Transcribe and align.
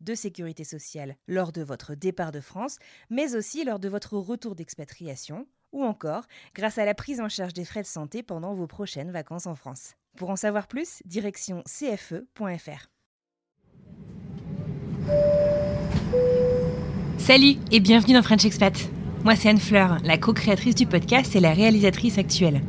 de 0.00 0.14
sécurité 0.14 0.64
sociale 0.64 1.16
lors 1.28 1.52
de 1.52 1.62
votre 1.62 1.94
départ 1.94 2.32
de 2.32 2.40
France, 2.40 2.78
mais 3.10 3.34
aussi 3.34 3.64
lors 3.64 3.78
de 3.78 3.88
votre 3.88 4.16
retour 4.16 4.54
d'expatriation, 4.54 5.46
ou 5.72 5.84
encore 5.84 6.24
grâce 6.54 6.78
à 6.78 6.84
la 6.84 6.94
prise 6.94 7.20
en 7.20 7.28
charge 7.28 7.52
des 7.52 7.64
frais 7.64 7.82
de 7.82 7.86
santé 7.86 8.22
pendant 8.22 8.54
vos 8.54 8.66
prochaines 8.66 9.10
vacances 9.10 9.46
en 9.46 9.54
France. 9.54 9.94
Pour 10.16 10.30
en 10.30 10.36
savoir 10.36 10.66
plus, 10.66 11.02
direction 11.04 11.62
cfe.fr. 11.66 12.88
Salut 17.18 17.56
et 17.70 17.80
bienvenue 17.80 18.14
dans 18.14 18.22
French 18.22 18.44
Expat. 18.44 18.74
Moi 19.24 19.36
c'est 19.36 19.50
Anne 19.50 19.58
Fleur, 19.58 19.98
la 20.02 20.18
co-créatrice 20.18 20.74
du 20.74 20.86
podcast 20.86 21.36
et 21.36 21.40
la 21.40 21.52
réalisatrice 21.52 22.18
actuelle. 22.18 22.62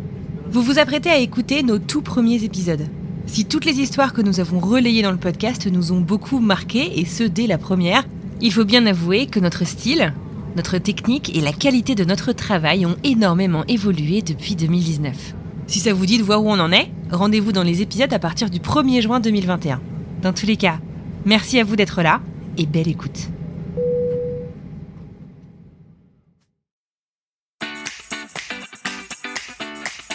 Vous 0.48 0.62
vous 0.62 0.80
apprêtez 0.80 1.10
à 1.10 1.18
écouter 1.18 1.64
nos 1.64 1.80
tout 1.80 2.02
premiers 2.02 2.44
épisodes. 2.44 2.86
Si 3.28 3.46
toutes 3.46 3.66
les 3.66 3.80
histoires 3.80 4.14
que 4.14 4.22
nous 4.22 4.40
avons 4.40 4.60
relayées 4.60 5.04
dans 5.04 5.12
le 5.12 5.18
podcast 5.18 5.68
nous 5.68 5.92
ont 5.92 6.02
beaucoup 6.02 6.40
marqué, 6.40 7.00
et 7.00 7.06
ce 7.06 7.24
dès 7.24 7.48
la 7.48 7.58
première, 7.58 8.06
il 8.42 8.52
faut 8.52 8.66
bien 8.66 8.86
avouer 8.86 9.28
que 9.28 9.40
notre 9.40 9.66
style, 9.66 10.14
notre 10.56 10.78
technique 10.80 11.36
et 11.36 11.42
la 11.42 11.54
qualité 11.54 11.96
de 11.96 12.04
notre 12.04 12.34
travail 12.34 12.86
ont 12.86 12.98
énormément 13.04 13.64
évolué 13.68 14.22
depuis 14.22 14.56
2019. 14.56 15.36
Si 15.68 15.80
ça 15.80 15.94
vous 15.94 16.06
dit 16.06 16.18
de 16.18 16.24
voir 16.24 16.44
où 16.44 16.50
on 16.50 16.60
en 16.60 16.72
est, 16.72 16.92
rendez-vous 17.12 17.52
dans 17.52 17.64
les 17.64 17.82
épisodes 17.82 18.12
à 18.12 18.20
partir 18.20 18.50
du 18.50 18.60
1er 18.60 19.02
juin 19.02 19.20
2021. 19.20 19.80
Dans 20.22 20.34
tous 20.34 20.46
les 20.46 20.58
cas, 20.58 20.80
merci 21.26 21.60
à 21.60 21.64
vous 21.64 21.76
d'être 21.76 22.02
là 22.02 22.20
et 22.58 22.66
belle 22.66 22.90
écoute. 22.90 23.30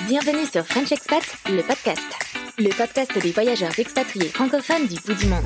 Bienvenue 0.06 0.46
sur 0.46 0.64
French 0.64 0.92
Expat, 0.92 1.24
le 1.48 1.62
podcast. 1.62 2.25
Le 2.58 2.70
podcast 2.70 3.18
des 3.18 3.32
voyageurs 3.32 3.78
expatriés 3.78 4.30
francophones 4.30 4.86
du 4.86 4.98
bout 5.00 5.12
du 5.12 5.26
monde. 5.26 5.44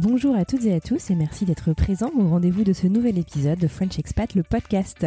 Bonjour 0.00 0.36
à 0.36 0.44
toutes 0.44 0.64
et 0.64 0.72
à 0.72 0.78
tous 0.78 1.10
et 1.10 1.16
merci 1.16 1.44
d'être 1.44 1.72
présents 1.72 2.12
au 2.16 2.28
rendez-vous 2.28 2.62
de 2.62 2.72
ce 2.72 2.86
nouvel 2.86 3.18
épisode 3.18 3.58
de 3.58 3.66
French 3.66 3.98
Expat, 3.98 4.32
le 4.36 4.44
podcast. 4.44 5.04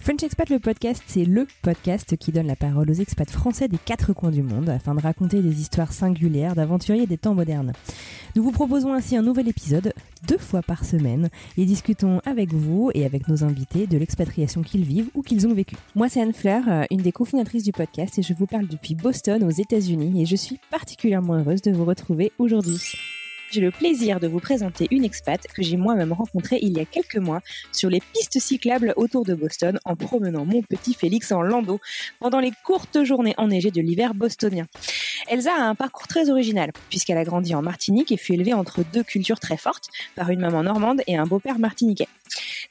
French 0.00 0.22
Expat, 0.22 0.48
le 0.48 0.58
podcast, 0.58 1.02
c'est 1.06 1.26
le 1.26 1.46
podcast 1.60 2.16
qui 2.16 2.32
donne 2.32 2.46
la 2.46 2.56
parole 2.56 2.90
aux 2.90 2.94
expats 2.94 3.30
français 3.30 3.68
des 3.68 3.76
quatre 3.76 4.14
coins 4.14 4.30
du 4.30 4.42
monde 4.42 4.70
afin 4.70 4.94
de 4.94 5.02
raconter 5.02 5.42
des 5.42 5.60
histoires 5.60 5.92
singulières 5.92 6.54
d'aventuriers 6.54 7.06
des 7.06 7.18
temps 7.18 7.34
modernes. 7.34 7.74
Nous 8.34 8.42
vous 8.42 8.50
proposons 8.50 8.94
ainsi 8.94 9.14
un 9.14 9.22
nouvel 9.22 9.46
épisode 9.46 9.92
deux 10.26 10.38
fois 10.38 10.62
par 10.62 10.86
semaine 10.86 11.28
et 11.58 11.66
discutons 11.66 12.20
avec 12.24 12.54
vous 12.54 12.90
et 12.94 13.04
avec 13.04 13.28
nos 13.28 13.44
invités 13.44 13.86
de 13.86 13.98
l'expatriation 13.98 14.62
qu'ils 14.62 14.84
vivent 14.84 15.10
ou 15.14 15.20
qu'ils 15.20 15.46
ont 15.48 15.52
vécu. 15.52 15.76
Moi, 15.94 16.08
c'est 16.08 16.22
Anne 16.22 16.32
Fleur, 16.32 16.62
euh, 16.66 16.84
une 16.90 17.02
des 17.02 17.12
cofondatrices 17.12 17.64
du 17.64 17.72
podcast 17.72 18.18
et 18.18 18.22
je 18.22 18.32
vous 18.32 18.46
parle 18.46 18.68
depuis 18.68 18.94
Boston 18.94 19.44
aux 19.44 19.50
États-Unis 19.50 20.22
et 20.22 20.24
je 20.24 20.36
suis 20.36 20.58
particulièrement 20.70 21.34
heureuse 21.34 21.60
de 21.60 21.72
vous 21.72 21.84
retrouver 21.84 22.32
aujourd'hui. 22.38 22.80
J'ai 23.52 23.60
le 23.60 23.72
plaisir 23.72 24.20
de 24.20 24.28
vous 24.28 24.38
présenter 24.38 24.86
une 24.92 25.02
expat 25.02 25.44
que 25.48 25.60
j'ai 25.60 25.76
moi-même 25.76 26.12
rencontrée 26.12 26.60
il 26.62 26.76
y 26.76 26.80
a 26.80 26.84
quelques 26.84 27.16
mois 27.16 27.40
sur 27.72 27.90
les 27.90 28.00
pistes 28.00 28.38
cyclables 28.38 28.94
autour 28.94 29.24
de 29.24 29.34
Boston 29.34 29.80
en 29.84 29.96
promenant 29.96 30.44
mon 30.44 30.62
petit 30.62 30.94
Félix 30.94 31.32
en 31.32 31.42
landau 31.42 31.80
pendant 32.20 32.38
les 32.38 32.52
courtes 32.64 33.02
journées 33.02 33.34
enneigées 33.38 33.72
de 33.72 33.80
l'hiver 33.80 34.14
bostonien. 34.14 34.66
Elsa 35.28 35.52
a 35.52 35.62
un 35.62 35.74
parcours 35.74 36.06
très 36.06 36.30
original 36.30 36.70
puisqu'elle 36.90 37.18
a 37.18 37.24
grandi 37.24 37.52
en 37.56 37.62
Martinique 37.62 38.12
et 38.12 38.16
fut 38.16 38.34
élevée 38.34 38.54
entre 38.54 38.84
deux 38.92 39.02
cultures 39.02 39.40
très 39.40 39.56
fortes 39.56 39.88
par 40.14 40.30
une 40.30 40.40
maman 40.40 40.62
normande 40.62 41.02
et 41.08 41.16
un 41.16 41.26
beau-père 41.26 41.58
martiniquais. 41.58 42.08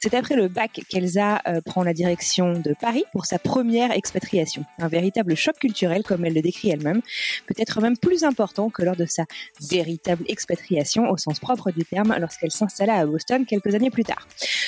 C'est 0.00 0.14
après 0.14 0.36
le 0.36 0.48
bac 0.48 0.80
qu'Elsa 0.88 1.42
euh, 1.46 1.60
prend 1.60 1.82
la 1.82 1.92
direction 1.92 2.52
de 2.52 2.74
Paris 2.80 3.04
pour 3.12 3.26
sa 3.26 3.38
première 3.38 3.92
expatriation. 3.92 4.64
Un 4.78 4.88
véritable 4.88 5.34
choc 5.34 5.58
culturel 5.58 6.02
comme 6.02 6.24
elle 6.24 6.34
le 6.34 6.42
décrit 6.42 6.70
elle-même, 6.70 7.00
peut-être 7.46 7.80
même 7.80 7.96
plus 7.96 8.24
important 8.24 8.70
que 8.70 8.82
lors 8.82 8.96
de 8.96 9.06
sa 9.06 9.24
véritable 9.60 10.24
expatriation 10.28 11.10
au 11.10 11.16
sens 11.16 11.38
propre 11.38 11.70
du 11.70 11.84
terme 11.84 12.14
lorsqu'elle 12.18 12.50
s'installa 12.50 12.96
à 12.96 13.06
Boston 13.06 13.44
quelques 13.46 13.74
années 13.74 13.90
plus 13.90 14.04
tard. 14.04 14.26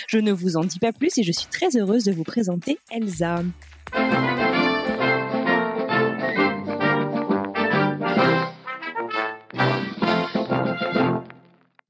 Je 0.09 0.19
ne 0.19 0.33
vous 0.33 0.57
en 0.57 0.65
dis 0.65 0.79
pas 0.79 0.93
plus 0.93 1.17
et 1.19 1.23
je 1.23 1.33
suis 1.33 1.49
très 1.49 1.77
heureuse 1.77 2.05
de 2.05 2.13
vous 2.13 2.25
présenter 2.25 2.79
Elsa. 2.91 3.43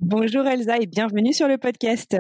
Bonjour 0.01 0.47
Elsa 0.47 0.77
et 0.79 0.87
bienvenue 0.87 1.33
sur 1.33 1.49
le 1.49 1.59
podcast. 1.59 2.17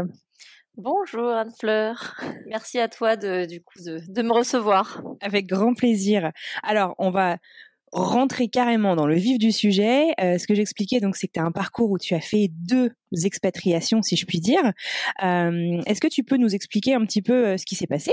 Bonjour 0.79 1.29
Anne-Fleur, 1.29 2.19
merci 2.47 2.79
à 2.79 2.89
toi 2.89 3.17
de, 3.17 3.45
du 3.45 3.63
coup 3.63 3.79
de, 3.85 4.01
de 4.09 4.23
me 4.23 4.33
recevoir. 4.33 5.03
Avec 5.21 5.47
grand 5.47 5.75
plaisir. 5.75 6.33
Alors, 6.63 6.95
on 6.97 7.11
va 7.11 7.37
rentrer 7.93 8.49
carrément 8.49 8.97
dans 8.97 9.07
le 9.07 9.17
vif 9.17 9.39
du 9.39 9.53
sujet. 9.53 10.15
Euh, 10.19 10.39
ce 10.39 10.47
que 10.47 10.55
j'expliquais, 10.55 10.99
donc, 11.01 11.15
c'est 11.15 11.27
que 11.27 11.33
tu 11.33 11.41
as 11.41 11.45
un 11.45 11.53
parcours 11.53 11.91
où 11.91 11.99
tu 11.99 12.15
as 12.15 12.23
fait 12.23 12.49
deux 12.51 12.91
expatriations, 13.23 14.01
si 14.01 14.17
je 14.17 14.25
puis 14.25 14.41
dire. 14.41 14.73
Euh, 15.23 15.83
Est-ce 15.85 16.01
que 16.01 16.09
tu 16.09 16.25
peux 16.25 16.39
nous 16.39 16.55
expliquer 16.55 16.95
un 16.95 17.05
petit 17.05 17.21
peu 17.21 17.49
euh, 17.49 17.57
ce 17.59 17.67
qui 17.67 17.75
s'est 17.75 17.87
passé? 17.87 18.13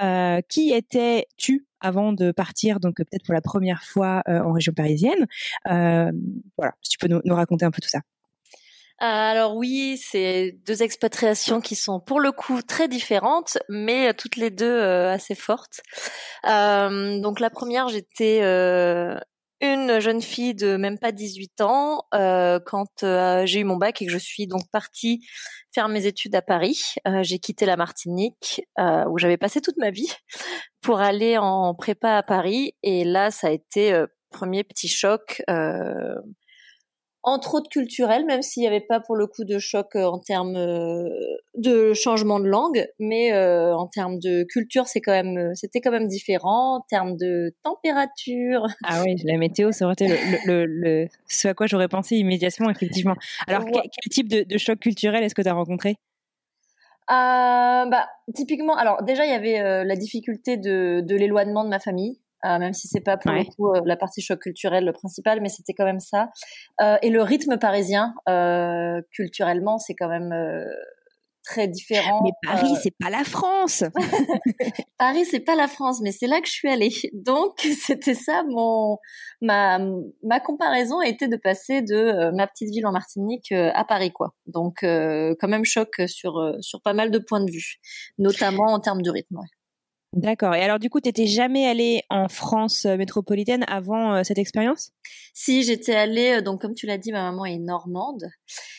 Euh, 0.00 0.40
Qui 0.48 0.72
étais-tu 0.72 1.66
avant 1.80 2.12
de 2.12 2.30
partir, 2.30 2.78
donc 2.78 2.98
peut-être 2.98 3.24
pour 3.24 3.34
la 3.34 3.40
première 3.40 3.82
fois 3.82 4.22
euh, 4.28 4.40
en 4.40 4.52
région 4.52 4.72
parisienne? 4.72 5.26
Voilà, 5.64 6.72
si 6.82 6.90
tu 6.90 6.98
peux 6.98 7.08
nous, 7.08 7.20
nous 7.24 7.34
raconter 7.34 7.64
un 7.64 7.72
peu 7.72 7.80
tout 7.82 7.88
ça. 7.88 8.00
Alors 8.98 9.54
oui, 9.56 10.00
c'est 10.02 10.52
deux 10.66 10.82
expatriations 10.82 11.60
qui 11.60 11.74
sont 11.74 12.00
pour 12.00 12.18
le 12.18 12.32
coup 12.32 12.62
très 12.62 12.88
différentes, 12.88 13.58
mais 13.68 14.14
toutes 14.14 14.36
les 14.36 14.50
deux 14.50 14.64
euh, 14.64 15.12
assez 15.12 15.34
fortes. 15.34 15.82
Euh, 16.46 17.20
donc 17.20 17.40
la 17.40 17.50
première, 17.50 17.90
j'étais 17.90 18.40
euh, 18.42 19.18
une 19.60 20.00
jeune 20.00 20.22
fille 20.22 20.54
de 20.54 20.76
même 20.76 20.98
pas 20.98 21.12
18 21.12 21.60
ans 21.60 22.04
euh, 22.14 22.58
quand 22.64 23.04
j'ai 23.44 23.60
eu 23.60 23.64
mon 23.64 23.76
bac 23.76 24.00
et 24.00 24.06
que 24.06 24.12
je 24.12 24.18
suis 24.18 24.46
donc 24.46 24.62
partie 24.72 25.26
faire 25.74 25.88
mes 25.88 26.06
études 26.06 26.34
à 26.34 26.40
Paris. 26.40 26.94
j'ai 27.20 27.38
quitté 27.38 27.66
la 27.66 27.76
Martinique 27.76 28.62
où 28.78 29.18
j'avais 29.18 29.36
passé 29.36 29.60
toute 29.60 29.76
ma 29.76 29.90
vie 29.90 30.10
pour 30.80 31.00
aller 31.00 31.36
en 31.36 31.74
prépa 31.74 32.16
à 32.16 32.22
Paris 32.22 32.74
et 32.82 33.04
là 33.04 33.30
ça 33.30 33.48
a 33.48 33.50
été 33.50 34.04
premier 34.30 34.64
petit 34.64 34.88
choc 34.88 35.42
entre 37.26 37.56
autres 37.56 37.68
culturel, 37.68 38.24
même 38.24 38.40
s'il 38.40 38.60
n'y 38.60 38.68
avait 38.68 38.80
pas 38.80 39.00
pour 39.00 39.16
le 39.16 39.26
coup 39.26 39.44
de 39.44 39.58
choc 39.58 39.96
euh, 39.96 40.04
en 40.04 40.20
termes 40.20 40.54
euh, 40.54 41.08
de 41.56 41.92
changement 41.92 42.38
de 42.38 42.46
langue, 42.46 42.86
mais 43.00 43.32
euh, 43.32 43.74
en 43.76 43.88
termes 43.88 44.20
de 44.20 44.44
culture, 44.44 44.86
c'est 44.86 45.00
quand 45.00 45.12
même, 45.12 45.52
c'était 45.56 45.80
quand 45.80 45.90
même 45.90 46.06
différent. 46.06 46.76
En 46.76 46.80
termes 46.88 47.16
de 47.16 47.52
température. 47.64 48.66
Ah 48.84 49.02
oui, 49.04 49.16
la 49.24 49.38
météo, 49.38 49.72
ça 49.72 49.86
aurait 49.86 49.94
été 49.94 50.06
le, 50.46 50.66
le, 50.66 51.08
ce 51.26 51.48
à 51.48 51.54
quoi 51.54 51.66
j'aurais 51.66 51.88
pensé 51.88 52.16
immédiatement, 52.16 52.70
effectivement. 52.70 53.16
Alors, 53.48 53.64
quel, 53.64 54.10
type 54.10 54.28
de, 54.28 54.44
de 54.44 54.56
choc 54.56 54.78
culturel 54.78 55.24
est-ce 55.24 55.34
que 55.34 55.42
tu 55.42 55.48
as 55.48 55.54
rencontré? 55.54 55.96
Euh, 57.10 57.86
bah, 57.86 58.06
typiquement, 58.34 58.76
alors 58.76 59.02
déjà 59.02 59.24
il 59.24 59.30
y 59.30 59.34
avait 59.34 59.84
la 59.84 59.96
difficulté 59.96 60.56
de, 60.56 61.00
de 61.04 61.16
l'éloignement 61.16 61.64
de 61.64 61.70
ma 61.70 61.80
famille. 61.80 62.20
Euh, 62.44 62.58
même 62.58 62.74
si 62.74 62.86
c'est 62.86 63.00
pas 63.00 63.16
pour 63.16 63.32
le 63.32 63.44
coup 63.44 63.74
euh, 63.74 63.80
la 63.86 63.96
partie 63.96 64.20
choc 64.20 64.40
culturel 64.40 64.84
le 64.84 64.92
principal, 64.92 65.40
mais 65.40 65.48
c'était 65.48 65.72
quand 65.72 65.84
même 65.84 66.00
ça. 66.00 66.30
Euh, 66.80 66.96
et 67.02 67.10
le 67.10 67.22
rythme 67.22 67.58
parisien, 67.58 68.14
culturellement, 69.12 69.78
c'est 69.78 69.94
quand 69.94 70.08
même 70.08 70.34
très 71.44 71.68
différent. 71.68 72.22
Mais 72.24 72.32
Paris, 72.42 72.74
c'est 72.82 72.94
pas 72.98 73.08
la 73.08 73.22
France. 73.22 73.84
Paris, 74.98 75.24
c'est 75.24 75.40
pas 75.40 75.54
la 75.54 75.68
France, 75.68 76.00
mais 76.02 76.10
c'est 76.10 76.26
là 76.26 76.40
que 76.40 76.48
je 76.48 76.52
suis 76.52 76.68
allée. 76.68 76.92
Donc 77.14 77.58
c'était 77.86 78.14
ça 78.14 78.42
mon 78.48 78.98
ma 79.40 79.78
ma 80.22 80.40
comparaison 80.40 81.00
était 81.00 81.28
de 81.28 81.36
passer 81.36 81.82
de 81.82 82.34
ma 82.36 82.46
petite 82.46 82.70
ville 82.70 82.86
en 82.86 82.92
Martinique 82.92 83.52
à 83.52 83.84
Paris 83.84 84.12
quoi. 84.12 84.34
Donc 84.46 84.78
quand 84.82 85.48
même 85.48 85.64
choc 85.64 86.02
sur 86.06 86.54
sur 86.60 86.82
pas 86.82 86.92
mal 86.92 87.10
de 87.10 87.18
points 87.18 87.44
de 87.44 87.50
vue, 87.50 87.76
notamment 88.18 88.66
en 88.66 88.80
termes 88.80 89.02
de 89.02 89.10
rythme. 89.10 89.40
D'accord. 90.16 90.54
Et 90.54 90.62
alors, 90.62 90.78
du 90.78 90.88
coup, 90.88 90.98
tu 90.98 91.10
n'étais 91.10 91.26
jamais 91.26 91.66
allée 91.66 92.02
en 92.08 92.28
France 92.28 92.86
euh, 92.86 92.96
métropolitaine 92.96 93.66
avant 93.68 94.14
euh, 94.14 94.22
cette 94.24 94.38
expérience? 94.38 94.92
Si, 95.34 95.62
j'étais 95.62 95.94
allée, 95.94 96.38
euh, 96.38 96.40
donc 96.40 96.62
comme 96.62 96.74
tu 96.74 96.86
l'as 96.86 96.96
dit, 96.96 97.12
ma 97.12 97.20
maman 97.20 97.44
est 97.44 97.58
normande. 97.58 98.24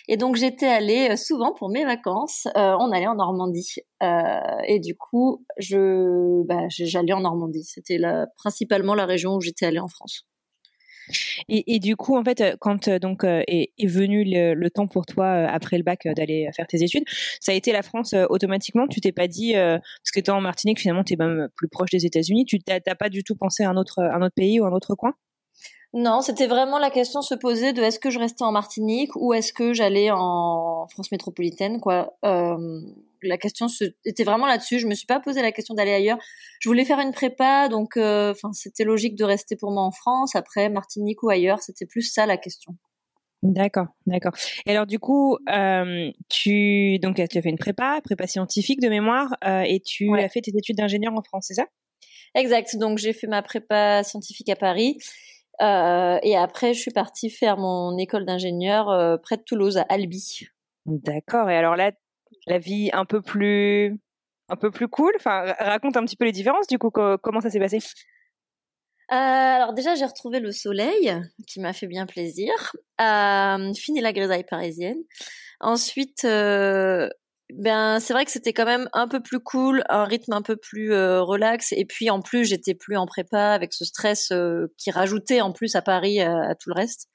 Et 0.07 0.17
donc, 0.17 0.35
j'étais 0.35 0.65
allée 0.65 1.15
souvent 1.15 1.53
pour 1.53 1.69
mes 1.69 1.85
vacances. 1.85 2.47
on 2.55 2.91
allait 2.91 3.05
en 3.05 3.15
Normandie. 3.15 3.75
et 4.01 4.79
du 4.79 4.95
coup, 4.95 5.45
je, 5.59 6.43
bah, 6.47 6.65
j'allais 6.69 7.13
en 7.13 7.21
Normandie. 7.21 7.63
C'était 7.65 7.99
principalement 8.37 8.95
la 8.95 9.05
région 9.05 9.35
où 9.35 9.41
j'étais 9.41 9.67
allée 9.67 9.79
en 9.79 9.87
France. 9.87 10.25
Et, 11.49 11.79
du 11.79 11.95
coup, 11.95 12.17
en 12.17 12.23
fait, 12.23 12.41
euh, 12.41 12.55
quand 12.59 12.87
euh, 12.87 12.99
donc 12.99 13.23
euh, 13.23 13.41
est, 13.47 13.71
venu 13.85 14.23
le, 14.25 14.69
temps 14.69 14.87
pour 14.87 15.05
toi 15.05 15.27
après 15.27 15.77
le 15.77 15.83
bac 15.83 16.07
d'aller 16.15 16.49
faire 16.55 16.67
tes 16.67 16.83
études, 16.83 17.05
ça 17.39 17.53
a 17.53 17.55
été 17.55 17.71
la 17.71 17.81
France 17.81 18.13
automatiquement. 18.29 18.87
Tu 18.87 18.99
t'es 18.99 19.13
pas 19.13 19.27
dit 19.27 19.53
parce 19.53 20.11
que 20.13 20.19
toi 20.19 20.35
en 20.35 20.41
Martinique 20.41 20.79
finalement 20.79 21.05
tu 21.05 21.13
es 21.13 21.15
même 21.15 21.47
plus 21.55 21.69
proche 21.69 21.89
des 21.89 22.05
États-Unis. 22.05 22.45
Tu 22.45 22.59
t'as 22.59 22.79
pas 22.79 23.09
du 23.09 23.23
tout 23.23 23.35
pensé 23.35 23.63
à 23.63 23.69
un 23.69 23.77
autre 23.77 24.01
un 24.01 24.21
autre 24.21 24.35
pays 24.35 24.59
ou 24.59 24.65
un 24.65 24.71
autre 24.71 24.93
coin? 24.95 25.13
Non, 25.93 26.21
c'était 26.21 26.47
vraiment 26.47 26.79
la 26.79 26.89
question 26.89 27.21
se 27.21 27.33
poser 27.33 27.71
de 27.71 27.81
est-ce 27.81 27.99
que 27.99 28.09
je 28.09 28.19
restais 28.19 28.43
en 28.43 28.51
Martinique 28.51 29.15
ou 29.15 29.33
est-ce 29.33 29.53
que 29.53 29.73
j'allais 29.73 30.11
en 30.11 30.85
France 30.89 31.11
métropolitaine, 31.11 31.79
quoi. 31.79 32.13
La 33.21 33.37
question 33.37 33.67
était 34.05 34.23
vraiment 34.23 34.47
là-dessus. 34.47 34.79
Je 34.79 34.87
me 34.87 34.93
suis 34.93 35.05
pas 35.05 35.19
posé 35.19 35.41
la 35.41 35.51
question 35.51 35.73
d'aller 35.73 35.93
ailleurs. 35.93 36.17
Je 36.59 36.69
voulais 36.69 36.85
faire 36.85 36.99
une 36.99 37.11
prépa, 37.11 37.69
donc 37.69 37.97
euh, 37.97 38.33
c'était 38.53 38.83
logique 38.83 39.15
de 39.15 39.23
rester 39.23 39.55
pour 39.55 39.71
moi 39.71 39.83
en 39.83 39.91
France. 39.91 40.35
Après 40.35 40.69
Martinique 40.69 41.23
ou 41.23 41.29
ailleurs, 41.29 41.61
c'était 41.61 41.85
plus 41.85 42.01
ça 42.01 42.25
la 42.25 42.37
question. 42.37 42.73
D'accord, 43.43 43.87
d'accord. 44.07 44.33
Et 44.65 44.71
alors 44.71 44.87
du 44.87 44.99
coup, 44.99 45.37
euh, 45.53 46.11
tu 46.27 46.97
donc 46.99 47.15
tu 47.15 47.37
as 47.37 47.41
fait 47.41 47.49
une 47.49 47.57
prépa, 47.57 48.01
prépa 48.03 48.25
scientifique 48.25 48.81
de 48.81 48.89
mémoire, 48.89 49.35
et 49.43 49.79
tu 49.85 50.17
as 50.17 50.29
fait 50.29 50.41
tes 50.41 50.51
études 50.57 50.77
d'ingénieur 50.77 51.13
en 51.13 51.21
France, 51.21 51.45
c'est 51.47 51.53
ça? 51.53 51.65
Exact. 52.35 52.75
Donc 52.77 52.97
j'ai 52.97 53.13
fait 53.13 53.27
ma 53.27 53.41
prépa 53.41 54.03
scientifique 54.03 54.49
à 54.49 54.55
Paris 54.55 54.97
euh, 55.61 56.19
et 56.21 56.35
après, 56.35 56.73
je 56.73 56.79
suis 56.79 56.91
partie 56.91 57.29
faire 57.29 57.57
mon 57.57 57.97
école 57.97 58.25
d'ingénieur 58.25 58.89
euh, 58.89 59.17
près 59.17 59.37
de 59.37 59.41
Toulouse, 59.41 59.77
à 59.77 59.85
Albi. 59.89 60.47
D'accord. 60.85 61.49
Et 61.49 61.55
alors 61.55 61.75
là, 61.75 61.91
la 62.45 62.59
vie 62.59 62.89
un 62.93 63.05
peu 63.05 63.21
plus, 63.21 63.97
un 64.49 64.55
peu 64.55 64.71
plus 64.71 64.87
cool. 64.87 65.11
Enfin, 65.17 65.53
raconte 65.59 65.97
un 65.97 66.05
petit 66.05 66.15
peu 66.15 66.25
les 66.25 66.31
différences. 66.31 66.67
Du 66.67 66.77
coup, 66.77 66.89
comment 66.89 67.41
ça 67.41 67.49
s'est 67.49 67.59
passé? 67.59 67.79
Euh, 69.11 69.15
alors 69.15 69.73
déjà, 69.73 69.95
j'ai 69.95 70.05
retrouvé 70.05 70.39
le 70.39 70.51
soleil, 70.51 71.13
qui 71.47 71.61
m'a 71.61 71.71
fait 71.71 71.87
bien 71.87 72.05
plaisir. 72.05 72.51
Euh, 72.99 73.73
fini 73.73 74.01
la 74.01 74.11
grisaille 74.11 74.43
parisienne. 74.43 74.97
Ensuite, 75.61 76.25
euh, 76.25 77.09
ben 77.53 78.01
c'est 78.01 78.11
vrai 78.11 78.25
que 78.25 78.31
c'était 78.31 78.51
quand 78.51 78.65
même 78.65 78.89
un 78.91 79.07
peu 79.07 79.21
plus 79.21 79.39
cool, 79.39 79.83
un 79.87 80.03
rythme 80.03 80.33
un 80.33 80.41
peu 80.41 80.57
plus 80.57 80.91
euh, 80.91 81.21
relax 81.21 81.71
et 81.71 81.85
puis 81.85 82.09
en 82.09 82.21
plus 82.21 82.43
j'étais 82.43 82.75
plus 82.75 82.97
en 82.97 83.05
prépa 83.07 83.51
avec 83.53 83.73
ce 83.73 83.85
stress 83.85 84.33
qui 84.77 84.91
rajoutait 84.91 85.39
en 85.39 85.53
plus 85.53 85.75
à 85.75 85.81
Paris 85.81 86.19
à, 86.19 86.55
tout 86.55 86.69
le 86.69 86.75
reste. 86.75 87.07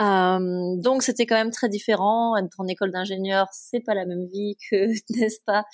Euh, 0.00 0.76
donc 0.82 1.02
c'était 1.02 1.26
quand 1.26 1.36
même 1.36 1.50
très 1.50 1.68
différent. 1.68 2.36
Être 2.36 2.58
en 2.58 2.66
école 2.66 2.90
d'ingénieur, 2.90 3.48
c'est 3.52 3.80
pas 3.80 3.94
la 3.94 4.06
même 4.06 4.24
vie 4.32 4.56
que 4.70 4.86
n'est-ce 5.10 5.40
pas 5.44 5.64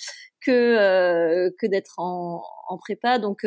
que 0.45 1.49
que 1.59 1.67
d'être 1.67 1.99
en, 1.99 2.41
en 2.67 2.77
prépa. 2.77 3.19
Donc 3.19 3.45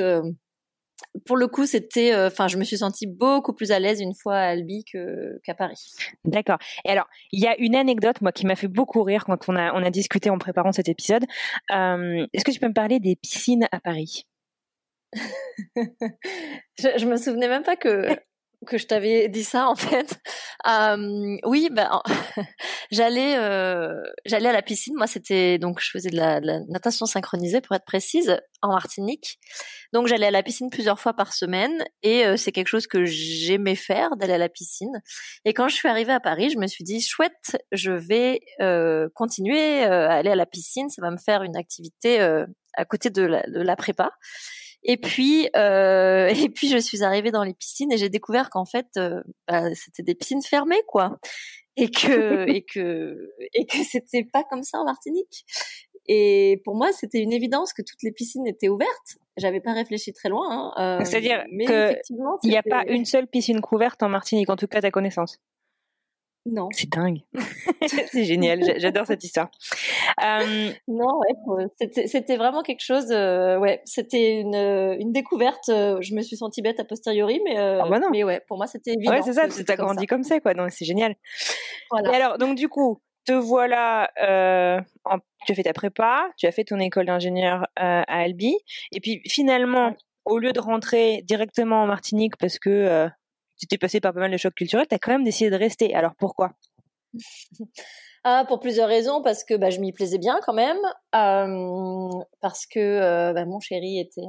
pour 1.26 1.36
le 1.36 1.46
coup, 1.46 1.66
c'était, 1.66 2.14
euh, 2.14 2.28
enfin, 2.28 2.48
je 2.48 2.56
me 2.56 2.64
suis 2.64 2.78
sentie 2.78 3.06
beaucoup 3.06 3.52
plus 3.52 3.70
à 3.72 3.78
l'aise 3.78 4.00
une 4.00 4.14
fois 4.14 4.36
à 4.36 4.48
Albi 4.48 4.84
qu'à 4.84 5.54
Paris. 5.54 5.92
D'accord. 6.24 6.58
Et 6.84 6.90
alors, 6.90 7.06
il 7.32 7.40
y 7.40 7.46
a 7.46 7.58
une 7.58 7.76
anecdote, 7.76 8.20
moi, 8.20 8.32
qui 8.32 8.46
m'a 8.46 8.56
fait 8.56 8.68
beaucoup 8.68 9.02
rire 9.02 9.24
quand 9.24 9.48
on 9.48 9.56
a, 9.56 9.72
on 9.74 9.82
a 9.82 9.90
discuté 9.90 10.30
en 10.30 10.38
préparant 10.38 10.72
cet 10.72 10.88
épisode. 10.88 11.24
Euh, 11.70 12.26
est-ce 12.32 12.44
que 12.44 12.50
tu 12.50 12.60
peux 12.60 12.68
me 12.68 12.74
parler 12.74 13.00
des 13.00 13.16
piscines 13.16 13.66
à 13.72 13.80
Paris? 13.80 14.26
Je, 16.78 16.88
je 16.96 17.06
me 17.06 17.16
souvenais 17.16 17.48
même 17.48 17.62
pas 17.62 17.76
que 17.76 18.06
que 18.66 18.78
je 18.78 18.86
t'avais 18.86 19.28
dit 19.28 19.44
ça 19.44 19.68
en 19.68 19.74
fait. 19.76 20.18
Euh, 20.68 21.36
oui, 21.44 21.68
ben 21.70 22.00
j'allais 22.90 23.36
euh, 23.36 24.00
j'allais 24.24 24.48
à 24.48 24.52
la 24.52 24.62
piscine. 24.62 24.94
Moi, 24.96 25.06
c'était 25.06 25.58
donc 25.58 25.80
je 25.80 25.90
faisais 25.90 26.10
de 26.10 26.16
la, 26.16 26.40
natation 26.68 27.06
synchronisée 27.06 27.60
pour 27.60 27.74
être 27.76 27.84
précise 27.84 28.38
en 28.62 28.68
Martinique. 28.68 29.38
Donc 29.92 30.06
j'allais 30.06 30.26
à 30.26 30.30
la 30.30 30.42
piscine 30.42 30.70
plusieurs 30.70 30.98
fois 30.98 31.12
par 31.14 31.32
semaine 31.32 31.84
et 32.02 32.24
euh, 32.24 32.36
c'est 32.36 32.52
quelque 32.52 32.68
chose 32.68 32.86
que 32.86 33.04
j'aimais 33.04 33.74
faire 33.74 34.16
d'aller 34.16 34.34
à 34.34 34.38
la 34.38 34.48
piscine. 34.48 35.02
Et 35.44 35.52
quand 35.52 35.68
je 35.68 35.74
suis 35.74 35.88
arrivée 35.88 36.12
à 36.12 36.20
Paris, 36.20 36.50
je 36.50 36.58
me 36.58 36.66
suis 36.66 36.84
dit 36.84 37.00
chouette, 37.00 37.56
je 37.72 37.92
vais 37.92 38.40
euh, 38.60 39.08
continuer 39.14 39.84
euh, 39.84 40.08
à 40.08 40.14
aller 40.14 40.30
à 40.30 40.36
la 40.36 40.46
piscine. 40.46 40.88
Ça 40.88 41.02
va 41.02 41.10
me 41.10 41.18
faire 41.18 41.42
une 41.42 41.56
activité 41.56 42.20
à 42.74 42.84
côté 42.84 43.10
de 43.10 43.22
la, 43.22 43.42
de 43.42 43.60
la 43.60 43.76
prépa. 43.76 44.12
Et 44.84 44.96
puis, 44.96 45.48
euh, 45.56 46.26
et 46.46 46.48
puis 46.48 46.68
je 46.68 46.78
suis 46.78 47.02
arrivée 47.02 47.30
dans 47.30 47.44
les 47.44 47.54
piscines 47.54 47.92
et 47.92 47.96
j'ai 47.96 48.08
découvert 48.08 48.50
qu'en 48.50 48.64
fait, 48.64 48.86
euh, 48.96 49.22
bah, 49.48 49.74
c'était 49.74 50.02
des 50.02 50.14
piscines 50.14 50.42
fermées, 50.42 50.82
quoi, 50.86 51.18
et 51.76 51.90
que 51.90 52.48
et 52.48 52.62
que 52.62 53.30
et 53.54 53.66
que 53.66 53.78
c'était 53.84 54.24
pas 54.24 54.44
comme 54.44 54.62
ça 54.62 54.78
en 54.78 54.84
Martinique. 54.84 55.44
Et 56.08 56.60
pour 56.64 56.74
moi, 56.74 56.90
c'était 56.92 57.20
une 57.20 57.32
évidence 57.32 57.72
que 57.72 57.82
toutes 57.82 58.02
les 58.02 58.10
piscines 58.10 58.46
étaient 58.46 58.68
ouvertes. 58.68 59.18
J'avais 59.36 59.60
pas 59.60 59.72
réfléchi 59.72 60.12
très 60.12 60.28
loin. 60.28 60.72
Hein, 60.76 60.98
euh, 61.00 61.04
C'est-à-dire 61.04 61.44
qu'il 61.48 62.50
n'y 62.50 62.56
a 62.56 62.62
pas 62.62 62.84
une 62.88 63.04
seule 63.04 63.28
piscine 63.28 63.60
couverte 63.60 64.02
en 64.02 64.08
Martinique, 64.08 64.50
en 64.50 64.56
tout 64.56 64.66
cas 64.66 64.78
à 64.78 64.82
ta 64.82 64.90
connaissance? 64.90 65.38
Non. 66.44 66.68
C'est 66.72 66.90
dingue. 66.90 67.20
c'est 68.10 68.24
génial. 68.24 68.60
J'adore 68.78 69.06
cette 69.06 69.22
histoire. 69.22 69.48
Euh... 70.24 70.72
Non, 70.88 71.20
ouais, 71.20 71.68
c'était 72.06 72.36
vraiment 72.36 72.62
quelque 72.62 72.84
chose. 72.84 73.12
Euh, 73.12 73.58
ouais, 73.58 73.80
c'était 73.84 74.40
une, 74.40 74.54
une 74.54 75.12
découverte. 75.12 75.68
Euh, 75.68 75.98
je 76.00 76.14
me 76.14 76.22
suis 76.22 76.36
sentie 76.36 76.60
bête 76.60 76.80
a 76.80 76.84
posteriori, 76.84 77.40
mais 77.44 77.58
euh, 77.58 77.80
ah 77.82 77.88
bah 77.88 78.00
non. 78.00 78.08
mais 78.10 78.24
ouais, 78.24 78.42
pour 78.48 78.56
moi 78.56 78.66
c'était 78.66 78.92
évident. 78.92 79.12
Ouais, 79.12 79.22
c'est 79.22 79.34
ça. 79.34 79.48
Tu 79.48 79.64
as 79.70 79.76
grandi 79.76 80.06
comme 80.06 80.24
ça, 80.24 80.40
quoi. 80.40 80.54
Donc 80.54 80.72
c'est 80.72 80.84
génial. 80.84 81.14
Voilà. 81.90 82.10
Et 82.10 82.16
alors, 82.16 82.38
donc 82.38 82.56
du 82.56 82.68
coup, 82.68 83.00
te 83.24 83.32
voilà. 83.32 84.10
En, 85.04 85.18
tu 85.46 85.52
as 85.52 85.54
fait 85.54 85.62
ta 85.62 85.72
prépa, 85.72 86.28
tu 86.36 86.46
as 86.46 86.52
fait 86.52 86.64
ton 86.64 86.80
école 86.80 87.06
d'ingénieur 87.06 87.66
à 87.76 88.02
Albi, 88.02 88.56
et 88.90 89.00
puis 89.00 89.20
finalement, 89.28 89.94
au 90.24 90.38
lieu 90.38 90.52
de 90.52 90.60
rentrer 90.60 91.22
directement 91.22 91.82
en 91.82 91.86
Martinique 91.86 92.36
parce 92.36 92.58
que 92.58 93.08
tu 93.62 93.68
t'es 93.68 93.78
passé 93.78 94.00
par 94.00 94.12
pas 94.12 94.20
mal 94.20 94.32
de 94.32 94.36
chocs 94.36 94.54
culturels, 94.54 94.88
tu 94.88 94.94
as 94.94 94.98
quand 94.98 95.12
même 95.12 95.22
décidé 95.22 95.50
de 95.50 95.56
rester. 95.56 95.94
Alors 95.94 96.14
pourquoi? 96.18 96.50
Ah, 98.24 98.44
pour 98.46 98.60
plusieurs 98.60 98.88
raisons, 98.88 99.20
parce 99.20 99.42
que 99.42 99.54
bah, 99.54 99.70
je 99.70 99.80
m'y 99.80 99.92
plaisais 99.92 100.18
bien 100.18 100.38
quand 100.46 100.52
même, 100.52 100.78
euh, 101.16 102.08
parce 102.40 102.66
que 102.66 102.78
euh, 102.78 103.32
bah, 103.32 103.44
mon 103.46 103.58
chéri 103.58 103.98
était 103.98 104.22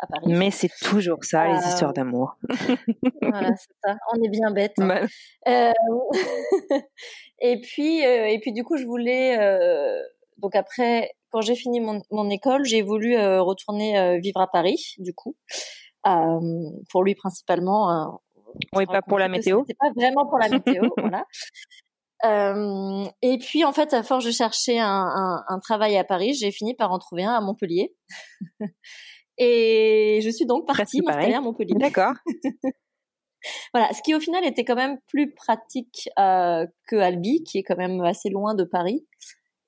à 0.00 0.06
Paris. 0.06 0.24
Mais 0.28 0.50
c'est 0.50 0.70
toujours 0.80 1.22
ça, 1.22 1.46
les 1.46 1.58
histoires 1.68 1.90
euh, 1.90 1.92
d'amour. 1.92 2.38
voilà, 3.20 3.54
c'est 3.56 3.74
ça. 3.84 3.94
On 4.14 4.22
est 4.24 4.30
bien 4.30 4.50
bêtes. 4.52 4.78
Hein. 4.78 5.06
Euh, 5.48 5.70
et 7.40 7.60
puis, 7.60 8.00
et 8.00 8.38
puis 8.40 8.54
du 8.54 8.64
coup, 8.64 8.78
je 8.78 8.86
voulais. 8.86 9.36
donc 10.38 10.56
après, 10.56 11.10
quand 11.28 11.42
j'ai 11.42 11.56
fini 11.56 11.80
mon, 11.80 12.00
mon 12.10 12.30
école, 12.30 12.64
j'ai 12.64 12.80
voulu 12.80 13.18
retourner 13.18 14.18
vivre 14.18 14.40
à 14.40 14.46
Paris, 14.50 14.94
du 14.96 15.12
coup. 15.12 15.36
pour 16.88 17.04
lui 17.04 17.14
principalement, 17.14 18.18
oui, 18.74 18.86
pas 18.86 19.02
pour 19.02 19.18
la 19.18 19.28
météo. 19.28 19.62
C'est 19.66 19.76
pas 19.78 19.90
vraiment 19.94 20.26
pour 20.26 20.38
la 20.38 20.48
météo, 20.48 20.82
voilà. 20.96 21.24
Euh, 22.24 23.04
et 23.20 23.38
puis 23.38 23.64
en 23.64 23.72
fait, 23.72 23.92
à 23.92 24.02
force 24.02 24.24
de 24.24 24.30
chercher 24.30 24.80
un, 24.80 24.86
un, 24.88 25.44
un 25.48 25.58
travail 25.58 25.96
à 25.96 26.04
Paris, 26.04 26.34
j'ai 26.34 26.50
fini 26.50 26.74
par 26.74 26.90
en 26.92 26.98
trouver 26.98 27.24
un 27.24 27.32
à 27.32 27.40
Montpellier. 27.40 27.94
et 29.38 30.20
je 30.22 30.30
suis 30.30 30.46
donc 30.46 30.66
partie 30.66 31.02
m'installer 31.02 31.34
à 31.34 31.40
Montpellier. 31.40 31.74
D'accord. 31.76 32.14
voilà, 33.74 33.92
ce 33.92 34.00
qui 34.02 34.14
au 34.14 34.20
final 34.20 34.44
était 34.44 34.64
quand 34.64 34.76
même 34.76 34.98
plus 35.08 35.34
pratique 35.34 36.08
euh, 36.18 36.66
que 36.88 36.96
Albi, 36.96 37.44
qui 37.44 37.58
est 37.58 37.62
quand 37.62 37.76
même 37.76 38.00
assez 38.00 38.30
loin 38.30 38.54
de 38.54 38.64
Paris 38.64 39.06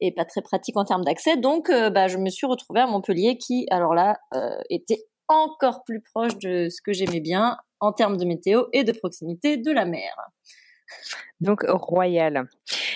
et 0.00 0.12
pas 0.12 0.24
très 0.24 0.42
pratique 0.42 0.76
en 0.76 0.84
termes 0.84 1.04
d'accès. 1.04 1.36
Donc, 1.36 1.70
euh, 1.70 1.90
bah, 1.90 2.08
je 2.08 2.18
me 2.18 2.30
suis 2.30 2.46
retrouvée 2.46 2.80
à 2.80 2.86
Montpellier, 2.86 3.36
qui 3.36 3.66
alors 3.70 3.94
là 3.94 4.18
euh, 4.34 4.58
était 4.70 5.04
encore 5.28 5.84
plus 5.84 6.00
proche 6.00 6.36
de 6.38 6.68
ce 6.68 6.80
que 6.82 6.92
j'aimais 6.92 7.20
bien, 7.20 7.56
en 7.80 7.92
termes 7.92 8.16
de 8.16 8.24
météo 8.24 8.64
et 8.72 8.84
de 8.84 8.92
proximité 8.92 9.56
de 9.56 9.70
la 9.70 9.84
mer. 9.84 10.14
Donc 11.40 11.64
royal. 11.68 12.48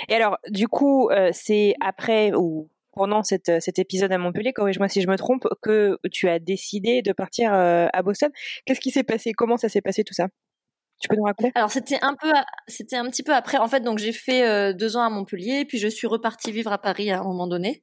Et 0.09 0.15
alors, 0.15 0.39
du 0.49 0.67
coup, 0.67 1.11
euh, 1.11 1.31
c'est 1.33 1.75
après 1.81 2.33
ou 2.35 2.69
pendant 2.93 3.23
cette, 3.23 3.61
cet 3.61 3.79
épisode 3.79 4.13
à 4.13 4.19
Montpellier, 4.19 4.53
corrige-moi 4.53 4.89
si 4.89 5.01
je 5.01 5.09
me 5.09 5.17
trompe, 5.17 5.47
que 5.63 5.99
tu 6.11 6.29
as 6.29 6.39
décidé 6.39 7.01
de 7.03 7.13
partir 7.13 7.55
euh, 7.55 7.87
à 7.93 8.03
Boston. 8.03 8.31
Qu'est-ce 8.65 8.81
qui 8.81 8.91
s'est 8.91 9.05
passé? 9.05 9.33
Comment 9.33 9.57
ça 9.57 9.69
s'est 9.69 9.81
passé 9.81 10.05
tout 10.05 10.15
ça? 10.15 10.29
Tu 11.01 11.09
peux 11.09 11.17
nous 11.17 11.25
raconter? 11.25 11.53
Alors 11.55 11.71
c'était 11.71 11.99
un 12.03 12.15
peu, 12.15 12.31
c'était 12.69 12.97
un 12.97 13.09
petit 13.09 13.23
peu 13.23 13.35
après. 13.35 13.59
En 13.59 13.69
fait, 13.69 13.81
donc 13.81 13.99
j'ai 13.99 14.13
fait 14.13 14.73
deux 14.75 14.97
ans 14.97 15.03
à 15.03 15.11
Montpellier, 15.11 15.65
puis 15.65 15.79
je 15.79 15.89
suis 15.89 16.07
repartie 16.07 16.53
vivre 16.53 16.73
à 16.73 16.79
Paris 16.79 17.11
à 17.11 17.21
un 17.21 17.25
moment 17.25 17.49
donné. 17.49 17.83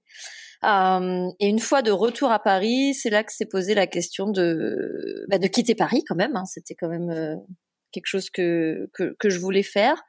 Euh, 0.65 1.29
et 1.39 1.47
une 1.47 1.59
fois 1.59 1.81
de 1.81 1.91
retour 1.91 2.31
à 2.31 2.39
Paris, 2.39 2.93
c'est 2.93 3.09
là 3.09 3.23
que 3.23 3.31
s'est 3.31 3.45
posé 3.45 3.73
la 3.73 3.87
question 3.87 4.29
de 4.29 5.25
bah, 5.29 5.37
de 5.37 5.47
quitter 5.47 5.75
Paris 5.75 6.03
quand 6.07 6.15
même. 6.15 6.35
Hein. 6.35 6.45
C'était 6.45 6.75
quand 6.75 6.89
même 6.89 7.09
euh, 7.09 7.35
quelque 7.91 8.07
chose 8.07 8.29
que, 8.29 8.89
que, 8.93 9.15
que 9.19 9.29
je 9.29 9.39
voulais 9.39 9.63
faire. 9.63 10.01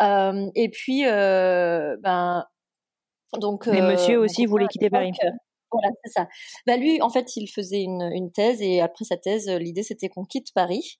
Euh, 0.00 0.46
et 0.54 0.70
puis 0.70 1.04
ben 1.04 2.44
donc. 3.38 3.66
Mais 3.66 3.82
Monsieur 3.82 4.18
aussi 4.18 4.46
voulait 4.46 4.66
quitter 4.66 4.90
Paris. 4.90 5.12
Voilà, 5.72 5.88
c'est 6.04 6.12
ça. 6.12 6.28
Bah 6.66 6.76
lui, 6.76 7.00
en 7.00 7.08
fait, 7.08 7.36
il 7.36 7.48
faisait 7.48 7.82
une, 7.82 8.30
thèse 8.32 8.60
et 8.62 8.80
après 8.80 9.04
sa 9.04 9.16
thèse, 9.16 9.48
l'idée 9.48 9.82
c'était 9.82 10.08
qu'on 10.08 10.24
quitte 10.24 10.52
Paris. 10.54 10.98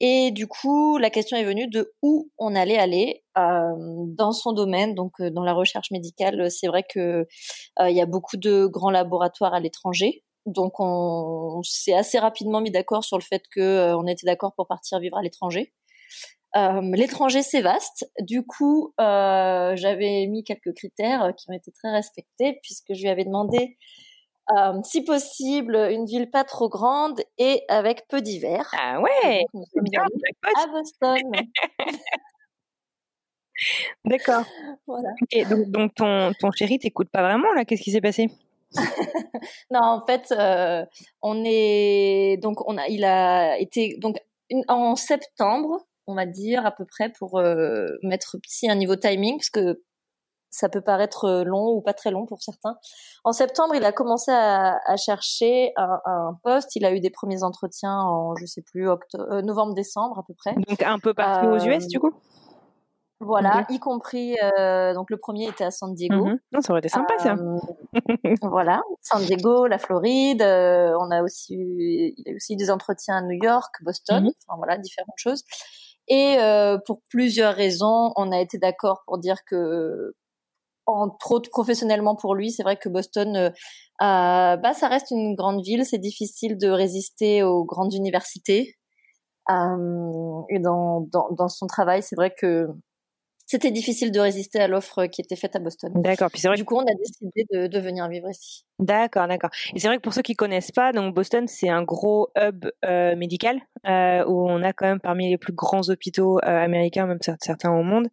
Et 0.00 0.30
du 0.30 0.46
coup, 0.46 0.98
la 0.98 1.10
question 1.10 1.36
est 1.36 1.44
venue 1.44 1.68
de 1.68 1.92
où 2.02 2.30
on 2.38 2.54
allait 2.54 2.78
aller 2.78 3.24
euh, 3.38 3.72
dans 4.06 4.32
son 4.32 4.52
domaine, 4.52 4.94
donc 4.94 5.12
euh, 5.20 5.30
dans 5.30 5.44
la 5.44 5.52
recherche 5.52 5.90
médicale. 5.90 6.50
C'est 6.50 6.68
vrai 6.68 6.84
que 6.88 7.26
euh, 7.80 7.90
il 7.90 7.96
y 7.96 8.00
a 8.00 8.06
beaucoup 8.06 8.36
de 8.36 8.66
grands 8.66 8.90
laboratoires 8.90 9.54
à 9.54 9.60
l'étranger. 9.60 10.24
Donc 10.46 10.80
on, 10.80 11.62
s'est 11.62 11.94
assez 11.94 12.18
rapidement 12.18 12.60
mis 12.60 12.70
d'accord 12.70 13.04
sur 13.04 13.18
le 13.18 13.22
fait 13.22 13.42
que 13.54 13.60
euh, 13.60 14.06
était 14.06 14.26
d'accord 14.26 14.54
pour 14.54 14.66
partir 14.66 14.98
vivre 14.98 15.16
à 15.16 15.22
l'étranger. 15.22 15.72
Euh, 16.56 16.80
l'étranger 16.94 17.42
c'est 17.42 17.60
vaste. 17.60 18.10
Du 18.20 18.44
coup, 18.44 18.92
euh, 19.00 19.76
j'avais 19.76 20.26
mis 20.26 20.42
quelques 20.42 20.74
critères 20.74 21.32
qui 21.36 21.46
ont 21.50 21.52
été 21.52 21.70
très 21.72 21.92
respectés 21.92 22.58
puisque 22.62 22.94
je 22.94 23.02
lui 23.02 23.08
avais 23.08 23.24
demandé 23.24 23.76
euh, 24.56 24.80
si 24.84 25.04
possible, 25.04 25.76
une 25.90 26.06
ville 26.06 26.30
pas 26.30 26.44
trop 26.44 26.68
grande 26.68 27.20
et 27.38 27.62
avec 27.68 28.06
peu 28.08 28.20
d'hiver. 28.20 28.70
Ah 28.78 29.00
ouais, 29.00 29.44
bien. 29.82 30.04
À 30.56 30.66
Boston. 30.66 31.30
D'accord. 34.04 34.44
Voilà. 34.86 35.10
Et 35.32 35.44
donc, 35.44 35.70
donc, 35.70 35.94
ton, 35.94 36.32
ton 36.40 36.50
chéri 36.50 36.78
t'écoute 36.78 37.10
pas 37.10 37.22
vraiment 37.22 37.52
là 37.52 37.64
Qu'est-ce 37.64 37.82
qui 37.82 37.92
s'est 37.92 38.00
passé? 38.00 38.28
Non, 39.70 39.80
en 39.82 40.06
fait, 40.06 40.32
euh, 40.32 40.84
on 41.22 41.42
est 41.44 42.36
donc 42.40 42.66
on 42.68 42.78
a, 42.78 42.88
il 42.88 43.04
a 43.04 43.58
été 43.58 43.96
donc 43.98 44.16
en 44.68 44.96
septembre, 44.96 45.86
on 46.06 46.14
va 46.14 46.26
dire 46.26 46.66
à 46.66 46.70
peu 46.70 46.84
près 46.84 47.10
pour 47.10 47.38
euh, 47.38 47.88
mettre 48.02 48.36
si 48.46 48.70
un 48.70 48.74
niveau 48.74 48.96
timing, 48.96 49.38
parce 49.38 49.50
que 49.50 49.82
ça 50.50 50.68
peut 50.68 50.80
paraître 50.80 51.24
euh, 51.24 51.44
long 51.44 51.68
ou 51.68 51.80
pas 51.80 51.94
très 51.94 52.10
long 52.10 52.26
pour 52.26 52.42
certains. 52.42 52.76
En 53.24 53.32
septembre, 53.32 53.74
il 53.74 53.84
a 53.84 53.92
commencé 53.92 54.32
à, 54.32 54.80
à 54.84 54.96
chercher 54.96 55.72
un, 55.76 56.00
un, 56.04 56.38
poste. 56.42 56.74
Il 56.76 56.84
a 56.84 56.92
eu 56.92 57.00
des 57.00 57.10
premiers 57.10 57.42
entretiens 57.42 57.98
en, 57.98 58.34
je 58.36 58.46
sais 58.46 58.62
plus, 58.62 58.88
octobre, 58.88 59.24
euh, 59.30 59.42
novembre-décembre 59.42 60.18
à 60.18 60.24
peu 60.26 60.34
près. 60.34 60.54
Donc 60.68 60.82
un 60.82 60.98
peu 60.98 61.14
partout 61.14 61.46
aux 61.46 61.58
US 61.58 61.86
du 61.86 62.00
coup? 62.00 62.12
Voilà, 63.22 63.66
y 63.68 63.78
compris 63.78 64.34
euh, 64.42 64.94
donc 64.94 65.10
le 65.10 65.18
premier 65.18 65.46
était 65.46 65.64
à 65.64 65.70
San 65.70 65.94
Diego. 65.94 66.24
Mhm. 66.24 66.38
non, 66.52 66.60
ça 66.62 66.72
aurait 66.72 66.78
été 66.78 66.88
sympa 66.88 67.18
ça. 67.18 67.36
voilà, 68.42 68.80
San 69.02 69.22
Diego, 69.22 69.66
la 69.66 69.78
Floride. 69.78 70.40
on 70.40 71.10
a 71.10 71.22
aussi 71.22 71.54
eu, 71.54 72.14
il 72.16 72.32
a 72.32 72.34
aussi 72.34 72.54
eu 72.54 72.56
des 72.56 72.70
entretiens 72.70 73.18
à 73.18 73.20
New 73.20 73.38
York, 73.42 73.74
Boston. 73.82 74.24
Mhm. 74.24 74.32
Enfin 74.48 74.56
voilà, 74.56 74.78
différentes 74.78 75.18
choses. 75.18 75.44
Et 76.08 76.38
pour 76.86 77.02
plusieurs 77.10 77.54
raisons, 77.54 78.12
on 78.16 78.32
a 78.32 78.40
été 78.40 78.56
d'accord 78.56 79.02
pour 79.06 79.18
dire 79.18 79.44
que 79.44 80.14
entre 80.96 81.32
autres 81.32 81.50
professionnellement 81.50 82.16
pour 82.16 82.34
lui, 82.34 82.50
c'est 82.50 82.62
vrai 82.62 82.76
que 82.76 82.88
Boston, 82.88 83.36
euh, 83.36 83.50
bah, 84.00 84.72
ça 84.74 84.88
reste 84.88 85.10
une 85.10 85.34
grande 85.34 85.62
ville. 85.62 85.84
C'est 85.84 85.98
difficile 85.98 86.56
de 86.58 86.68
résister 86.68 87.42
aux 87.42 87.64
grandes 87.64 87.94
universités. 87.94 88.76
Euh, 89.50 90.42
et 90.48 90.58
dans, 90.60 91.00
dans, 91.12 91.28
dans, 91.36 91.48
son 91.48 91.66
travail, 91.66 92.02
c'est 92.02 92.14
vrai 92.14 92.32
que 92.36 92.68
c'était 93.50 93.72
difficile 93.72 94.12
de 94.12 94.20
résister 94.20 94.60
à 94.60 94.68
l'offre 94.68 95.06
qui 95.06 95.20
était 95.20 95.34
faite 95.34 95.56
à 95.56 95.58
Boston. 95.58 95.90
D'accord. 95.96 96.30
Puis 96.30 96.40
c'est 96.40 96.46
vrai. 96.46 96.56
Du 96.56 96.64
coup, 96.64 96.76
on 96.76 96.82
a 96.82 96.94
décidé 96.94 97.44
de, 97.52 97.66
de 97.66 97.78
venir 97.80 98.08
vivre 98.08 98.30
ici. 98.30 98.64
D'accord, 98.78 99.26
d'accord. 99.26 99.50
Et 99.74 99.80
c'est 99.80 99.88
vrai 99.88 99.96
que 99.96 100.02
pour 100.02 100.14
ceux 100.14 100.22
qui 100.22 100.34
connaissent 100.36 100.70
pas, 100.70 100.92
donc 100.92 101.16
Boston, 101.16 101.48
c'est 101.48 101.68
un 101.68 101.82
gros 101.82 102.28
hub 102.38 102.66
euh, 102.84 103.16
médical 103.16 103.60
euh, 103.88 104.24
où 104.24 104.48
on 104.48 104.62
a 104.62 104.72
quand 104.72 104.86
même 104.86 105.00
parmi 105.00 105.30
les 105.30 105.36
plus 105.36 105.52
grands 105.52 105.88
hôpitaux 105.88 106.38
euh, 106.38 106.42
américains, 106.42 107.06
même 107.06 107.18
certains 107.40 107.72
au 107.72 107.82
monde. 107.82 108.06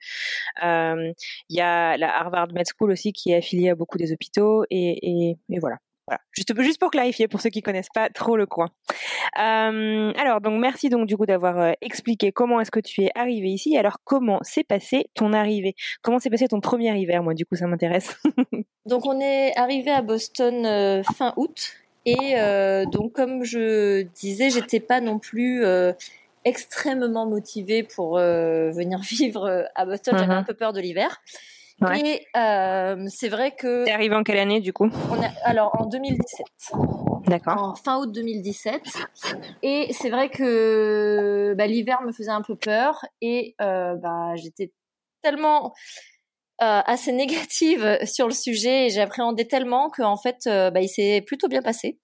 Il 0.63 1.13
y 1.50 1.62
a 1.62 1.98
la 1.98 2.17
Harvard 2.17 2.48
Med 2.53 2.65
School 2.75 2.89
aussi 2.89 3.13
qui 3.13 3.29
est 3.29 3.36
affiliée 3.36 3.70
à 3.70 3.75
beaucoup 3.75 4.00
des 4.00 4.12
hôpitaux 4.12 4.63
et, 4.72 5.29
et, 5.29 5.38
et 5.51 5.60
voilà. 5.60 5.77
Voilà, 6.08 6.22
juste, 6.32 6.60
juste 6.62 6.80
pour 6.80 6.90
clarifier 6.90 7.28
pour 7.28 7.42
ceux 7.42 7.50
qui 7.50 7.62
connaissent 7.62 7.90
pas 7.94 8.10
trop 8.10 8.38
le 8.38 8.46
coin. 8.46 8.70
Euh, 9.40 10.14
alors 10.18 10.40
donc 10.40 10.60
merci 10.60 10.90
donc 10.90 11.06
du 11.06 11.18
coup 11.18 11.26
d'avoir 11.26 11.60
euh, 11.60 11.72
expliqué 11.82 12.32
comment 12.32 12.62
est-ce 12.62 12.72
que 12.72 12.80
tu 12.80 13.04
es 13.04 13.12
arrivé 13.14 13.50
ici. 13.50 13.78
Alors 13.78 13.98
comment 14.06 14.40
s'est 14.42 14.64
passé 14.64 15.10
ton 15.16 15.34
arrivée? 15.34 15.76
Comment 16.02 16.20
s'est 16.20 16.30
passé 16.30 16.48
ton 16.48 16.62
premier 16.62 16.98
hiver 16.98 17.24
Moi 17.24 17.34
du 17.34 17.46
coup 17.46 17.56
ça 17.56 17.68
m'intéresse. 17.68 18.18
donc 18.86 19.06
on 19.06 19.20
est 19.20 19.56
arrivé 19.58 19.92
à 19.92 20.02
Boston 20.02 20.66
euh, 20.66 21.04
fin 21.04 21.34
août 21.36 21.74
et 22.06 22.36
donc 22.90 23.12
comme 23.12 23.44
je 23.44 24.04
disais 24.04 24.50
j'étais 24.50 24.80
pas 24.80 25.02
non 25.02 25.20
plus 25.20 25.66
extrêmement 26.46 27.26
motivée 27.26 27.84
pour 27.84 28.16
venir 28.16 29.00
vivre 29.02 29.68
à 29.76 29.86
Boston. 29.86 30.16
J'avais 30.18 30.32
uh-huh. 30.32 30.38
un 30.38 30.44
peu 30.44 30.54
peur 30.54 30.72
de 30.72 30.80
l'hiver. 30.80 31.22
Ouais. 31.81 32.00
Et 32.00 32.27
euh, 32.36 33.05
c'est 33.07 33.29
vrai 33.29 33.51
que. 33.51 33.86
T'es 33.86 33.91
arrivé 33.91 34.15
en 34.15 34.24
quelle 34.24 34.39
année 34.39 34.60
du 34.60 34.74
coup? 34.74 34.89
On 35.12 35.22
a, 35.22 35.29
Alors 35.43 35.79
en 35.79 35.86
2017. 35.86 36.46
D'accord. 37.27 37.62
En 37.62 37.75
fin 37.75 38.00
août 38.00 38.12
2017. 38.12 38.81
Et 39.62 39.88
c'est 39.91 40.10
vrai 40.10 40.29
que 40.29 41.53
bah, 41.57 41.67
l'hiver 41.67 42.01
me 42.01 42.12
faisait 42.12 42.31
un 42.31 42.41
peu 42.41 42.55
peur 42.55 43.05
et 43.22 43.55
euh, 43.62 43.96
bah, 43.96 44.36
j'étais 44.36 44.72
tellement 45.22 45.74
euh, 46.62 46.81
assez 46.86 47.12
négative 47.12 48.00
sur 48.05 48.27
le 48.27 48.34
sujet 48.34 48.88
et 48.88 48.89
j'appréhendais 48.89 49.46
tellement 49.46 49.89
qu'en 49.89 50.17
fait 50.17 50.48
euh, 50.48 50.72
bah, 50.72 50.81
il 50.81 50.89
s'est 50.89 51.22
plutôt 51.25 51.48
bien 51.48 51.62
passé. 51.62 52.00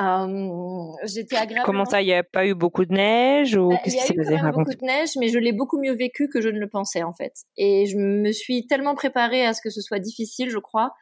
Euh, 0.00 0.92
j'étais 1.04 1.36
agréable. 1.36 1.66
Comment 1.66 1.84
ça, 1.84 2.02
il 2.02 2.06
n'y 2.06 2.14
a 2.14 2.24
pas 2.24 2.46
eu 2.46 2.54
beaucoup 2.54 2.84
de 2.84 2.92
neige 2.92 3.56
ou 3.56 3.68
bah, 3.68 3.76
qu'est-ce 3.84 3.96
qui 3.96 4.02
s'est 4.02 4.14
passé 4.14 4.32
Il 4.32 4.40
y 4.40 4.40
a 4.40 4.48
eu 4.48 4.52
beaucoup 4.52 4.74
de 4.74 4.84
neige, 4.84 5.10
mais 5.18 5.28
je 5.28 5.38
l'ai 5.38 5.52
beaucoup 5.52 5.78
mieux 5.78 5.94
vécu 5.94 6.28
que 6.28 6.40
je 6.40 6.48
ne 6.48 6.58
le 6.58 6.68
pensais 6.68 7.02
en 7.02 7.12
fait. 7.12 7.32
Et 7.56 7.86
je 7.86 7.96
me 7.96 8.32
suis 8.32 8.66
tellement 8.66 8.94
préparée 8.94 9.46
à 9.46 9.54
ce 9.54 9.60
que 9.62 9.70
ce 9.70 9.80
soit 9.80 10.00
difficile, 10.00 10.50
je 10.50 10.58
crois, 10.58 10.94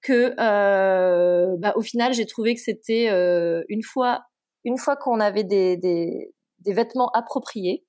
que 0.00 0.34
euh, 0.38 1.56
bah, 1.58 1.72
au 1.74 1.82
final 1.82 2.14
j'ai 2.14 2.26
trouvé 2.26 2.54
que 2.54 2.60
c'était 2.60 3.08
euh, 3.10 3.64
une 3.68 3.82
fois 3.82 4.22
une 4.64 4.78
fois 4.78 4.96
qu'on 4.96 5.20
avait 5.20 5.44
des, 5.44 5.76
des, 5.76 6.32
des 6.60 6.72
vêtements 6.72 7.10
appropriés, 7.14 7.84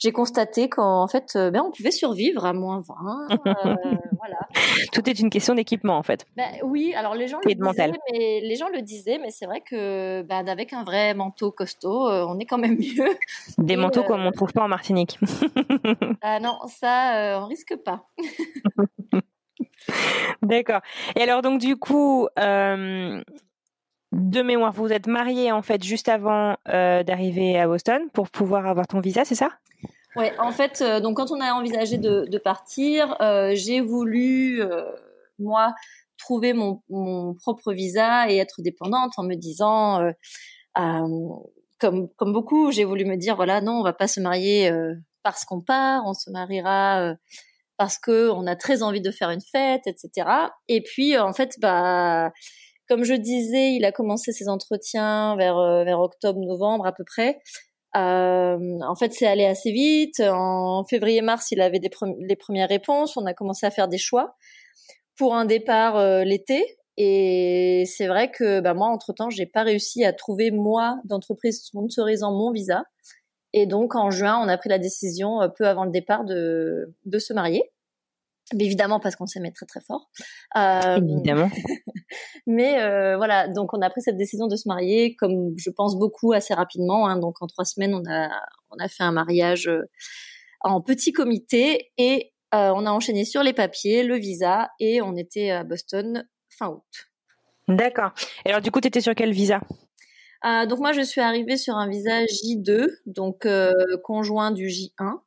j'ai 0.00 0.12
constaté 0.12 0.70
qu'en 0.70 1.06
fait, 1.06 1.32
euh, 1.36 1.50
ben, 1.50 1.62
on 1.62 1.70
pouvait 1.70 1.90
survivre 1.90 2.46
à 2.46 2.54
moins 2.54 2.80
20. 2.80 3.28
Euh, 3.30 3.34
voilà. 4.18 4.38
Tout 4.92 5.08
est 5.08 5.20
une 5.20 5.28
question 5.28 5.54
d'équipement, 5.54 5.98
en 5.98 6.02
fait. 6.02 6.24
Ben, 6.36 6.48
oui, 6.62 6.94
alors 6.94 7.14
les 7.14 7.28
gens, 7.28 7.38
le 7.44 7.54
disaient, 7.54 7.92
mais, 8.10 8.40
les 8.40 8.56
gens 8.56 8.68
le 8.70 8.80
disaient, 8.80 9.18
mais 9.18 9.30
c'est 9.30 9.44
vrai 9.44 9.60
que 9.60 10.22
ben, 10.22 10.48
avec 10.48 10.72
un 10.72 10.84
vrai 10.84 11.12
manteau 11.12 11.52
costaud, 11.52 12.08
euh, 12.08 12.24
on 12.26 12.38
est 12.38 12.46
quand 12.46 12.56
même 12.56 12.78
mieux. 12.78 13.14
Des 13.58 13.74
Et, 13.74 13.76
manteaux 13.76 14.00
euh... 14.00 14.06
comme 14.06 14.24
on 14.24 14.32
trouve 14.32 14.52
pas 14.52 14.64
en 14.64 14.68
Martinique. 14.68 15.18
ah 16.22 16.40
non, 16.40 16.58
ça, 16.66 17.16
euh, 17.16 17.40
on 17.40 17.46
risque 17.46 17.76
pas. 17.76 18.06
D'accord. 20.42 20.80
Et 21.14 21.20
alors, 21.20 21.42
donc, 21.42 21.60
du 21.60 21.76
coup, 21.76 22.26
euh, 22.38 23.22
de 24.12 24.42
mémoire, 24.42 24.72
vous 24.72 24.92
êtes 24.92 25.06
marié 25.06 25.52
en 25.52 25.62
fait 25.62 25.82
juste 25.84 26.08
avant 26.08 26.56
euh, 26.68 27.02
d'arriver 27.02 27.58
à 27.58 27.66
Boston 27.66 28.08
pour 28.12 28.28
pouvoir 28.28 28.66
avoir 28.66 28.86
ton 28.86 29.00
visa, 29.00 29.24
c'est 29.24 29.36
ça? 29.36 29.50
Ouais, 30.16 30.32
en 30.40 30.50
fait, 30.50 30.80
euh, 30.80 30.98
donc 30.98 31.18
quand 31.18 31.30
on 31.30 31.40
a 31.40 31.52
envisagé 31.52 31.96
de, 31.96 32.38
partir, 32.38 33.16
euh, 33.20 33.52
j'ai 33.54 33.80
voulu 33.80 34.62
moi 35.38 35.72
trouver 36.18 36.52
mon, 36.52 36.82
propre 37.40 37.72
visa 37.72 38.28
et 38.30 38.36
être 38.38 38.62
dépendante 38.62 39.12
en 39.16 39.22
me 39.22 39.36
disant, 39.36 40.00
comme 40.74 42.08
comme 42.16 42.32
beaucoup, 42.32 42.72
j'ai 42.72 42.84
voulu 42.84 43.04
me 43.04 43.16
dire 43.16 43.36
voilà 43.36 43.60
non, 43.60 43.80
on 43.80 43.82
va 43.82 43.92
pas 43.92 44.08
se 44.08 44.20
marier 44.20 44.70
parce 45.22 45.44
qu'on 45.44 45.60
part, 45.60 46.02
on 46.04 46.14
se 46.14 46.30
mariera 46.30 47.14
parce 47.76 47.98
que 47.98 48.28
on 48.30 48.46
a 48.46 48.56
très 48.56 48.82
envie 48.82 49.00
de 49.00 49.10
faire 49.10 49.30
une 49.30 49.40
fête, 49.40 49.86
etc. 49.86 50.28
Et 50.68 50.82
puis 50.82 51.16
en 51.16 51.32
fait, 51.32 51.54
bah 51.60 52.32
comme 52.90 53.04
je 53.04 53.14
disais, 53.14 53.72
il 53.72 53.86
a 53.86 53.92
commencé 53.92 54.32
ses 54.32 54.48
entretiens 54.48 55.36
vers 55.36 55.84
vers 55.84 56.00
octobre-novembre 56.00 56.86
à 56.86 56.92
peu 56.92 57.04
près. 57.04 57.38
Euh, 57.96 58.78
en 58.86 58.94
fait, 58.94 59.12
c'est 59.12 59.26
allé 59.26 59.44
assez 59.44 59.72
vite. 59.72 60.20
En 60.20 60.84
février-mars, 60.84 61.50
il 61.50 61.60
avait 61.60 61.80
les 61.80 62.36
premières 62.36 62.68
réponses. 62.68 63.16
On 63.16 63.26
a 63.26 63.34
commencé 63.34 63.66
à 63.66 63.70
faire 63.70 63.88
des 63.88 63.98
choix 63.98 64.36
pour 65.16 65.34
un 65.34 65.44
départ 65.44 65.96
euh, 65.96 66.24
l'été. 66.24 66.64
Et 66.96 67.84
c'est 67.86 68.06
vrai 68.06 68.30
que 68.30 68.60
bah, 68.60 68.74
moi, 68.74 68.88
entre-temps, 68.88 69.30
j'ai 69.30 69.46
pas 69.46 69.62
réussi 69.62 70.04
à 70.04 70.12
trouver, 70.12 70.50
moi, 70.50 71.00
d'entreprise 71.04 71.62
sponsorisant 71.62 72.32
mon 72.32 72.52
visa. 72.52 72.84
Et 73.52 73.66
donc, 73.66 73.96
en 73.96 74.10
juin, 74.10 74.38
on 74.42 74.48
a 74.48 74.56
pris 74.58 74.68
la 74.68 74.78
décision, 74.78 75.42
euh, 75.42 75.48
peu 75.48 75.66
avant 75.66 75.84
le 75.84 75.90
départ, 75.90 76.24
de 76.24 77.18
se 77.18 77.32
marier. 77.32 77.62
Mais 78.54 78.64
évidemment 78.64 79.00
parce 79.00 79.16
qu'on 79.16 79.26
s'aimait 79.26 79.52
très 79.52 79.66
très 79.66 79.80
fort. 79.80 80.10
Euh, 80.56 80.96
évidemment. 80.96 81.50
mais 82.46 82.80
euh, 82.80 83.16
voilà, 83.16 83.48
donc 83.48 83.72
on 83.72 83.80
a 83.80 83.90
pris 83.90 84.02
cette 84.02 84.16
décision 84.16 84.48
de 84.48 84.56
se 84.56 84.66
marier, 84.68 85.14
comme 85.16 85.54
je 85.56 85.70
pense 85.70 85.96
beaucoup 85.96 86.32
assez 86.32 86.54
rapidement. 86.54 87.08
Hein. 87.08 87.18
donc 87.18 87.40
en 87.40 87.46
trois 87.46 87.64
semaines, 87.64 87.94
on 87.94 88.04
a 88.10 88.28
on 88.70 88.76
a 88.78 88.88
fait 88.88 89.04
un 89.04 89.12
mariage 89.12 89.68
euh, 89.68 89.82
en 90.60 90.80
petit 90.80 91.12
comité 91.12 91.90
et 91.96 92.32
on 92.52 92.84
a 92.84 92.90
enchaîné 92.90 93.24
sur 93.24 93.44
les 93.44 93.52
papiers, 93.52 94.02
le 94.02 94.16
visa 94.16 94.70
et 94.80 95.00
on 95.00 95.16
était 95.16 95.50
à 95.50 95.62
Boston 95.62 96.26
fin 96.48 96.68
août. 96.68 97.08
D'accord. 97.68 98.10
Et 98.44 98.48
alors 98.48 98.60
du 98.60 98.72
coup, 98.72 98.80
tu 98.80 98.88
étais 98.88 99.00
sur 99.00 99.14
quel 99.14 99.32
visa? 99.32 99.60
Donc 100.42 100.80
moi, 100.80 100.92
je 100.92 101.02
suis 101.02 101.20
arrivée 101.20 101.56
sur 101.56 101.76
un 101.76 101.88
visa 101.88 102.24
J2, 102.24 102.88
donc 103.06 103.46
conjoint 104.02 104.50
du 104.50 104.66
J1. 104.66 105.20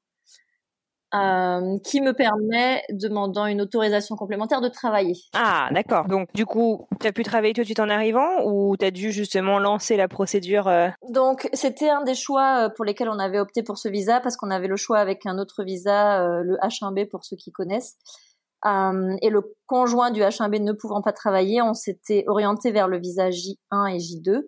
Euh, 1.13 1.77
qui 1.83 2.01
me 2.01 2.13
permet, 2.13 2.81
demandant 2.89 3.45
une 3.45 3.61
autorisation 3.61 4.15
complémentaire, 4.15 4.61
de 4.61 4.67
travailler. 4.67 5.13
Ah, 5.33 5.69
d'accord. 5.71 6.07
Donc, 6.07 6.27
du 6.33 6.47
coup, 6.47 6.87
tu 6.99 7.05
as 7.05 7.11
pu 7.11 7.21
travailler 7.21 7.53
tout 7.53 7.61
de 7.61 7.65
suite 7.65 7.79
en 7.79 7.89
arrivant 7.89 8.43
ou 8.45 8.75
tu 8.77 8.85
as 8.85 8.89
dû 8.89 9.11
justement 9.11 9.59
lancer 9.59 9.95
la 9.95 10.07
procédure 10.07 10.67
euh? 10.67 10.87
Donc, 11.09 11.47
c'était 11.53 11.89
un 11.89 12.03
des 12.03 12.15
choix 12.15 12.65
euh, 12.65 12.69
pour 12.75 12.83
lesquels 12.83 13.09
on 13.09 13.19
avait 13.19 13.37
opté 13.37 13.61
pour 13.61 13.77
ce 13.77 13.89
visa 13.89 14.21
parce 14.21 14.37
qu'on 14.37 14.49
avait 14.49 14.67
le 14.67 14.75
choix 14.75 14.97
avec 14.97 15.27
un 15.27 15.37
autre 15.37 15.63
visa, 15.63 16.25
le 16.41 16.57
H1B 16.63 17.07
pour 17.09 17.23
ceux 17.25 17.35
qui 17.35 17.51
connaissent. 17.51 17.95
et 18.65 19.29
le 19.29 19.55
conjoint 19.67 20.09
du 20.09 20.21
H1B 20.21 20.63
ne 20.63 20.71
pouvant 20.71 21.03
pas 21.03 21.13
travailler, 21.13 21.61
on 21.61 21.75
s'était 21.75 22.23
orienté 22.25 22.71
vers 22.71 22.87
le 22.87 22.97
visa 22.97 23.29
J1 23.29 23.93
et 23.93 23.97
J2. 23.99 24.41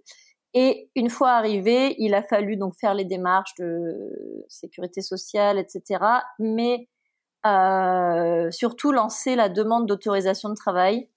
Et 0.55 0.89
une 0.95 1.09
fois 1.09 1.31
arrivé, 1.31 1.95
il 1.99 2.13
a 2.15 2.23
fallu 2.23 2.55
donc 2.55 2.75
faire 2.79 2.93
les 2.93 3.03
démarches 3.05 3.53
de 3.59 4.45
sécurité 4.47 5.01
sociale, 5.01 5.59
etc. 5.59 6.01
Mais 6.39 6.87
euh, 7.45 8.49
surtout 8.51 8.91
lancer 8.93 9.35
la 9.35 9.49
demande 9.49 9.85
d'autorisation 9.85 10.49
de 10.49 10.55
travail 10.55 11.09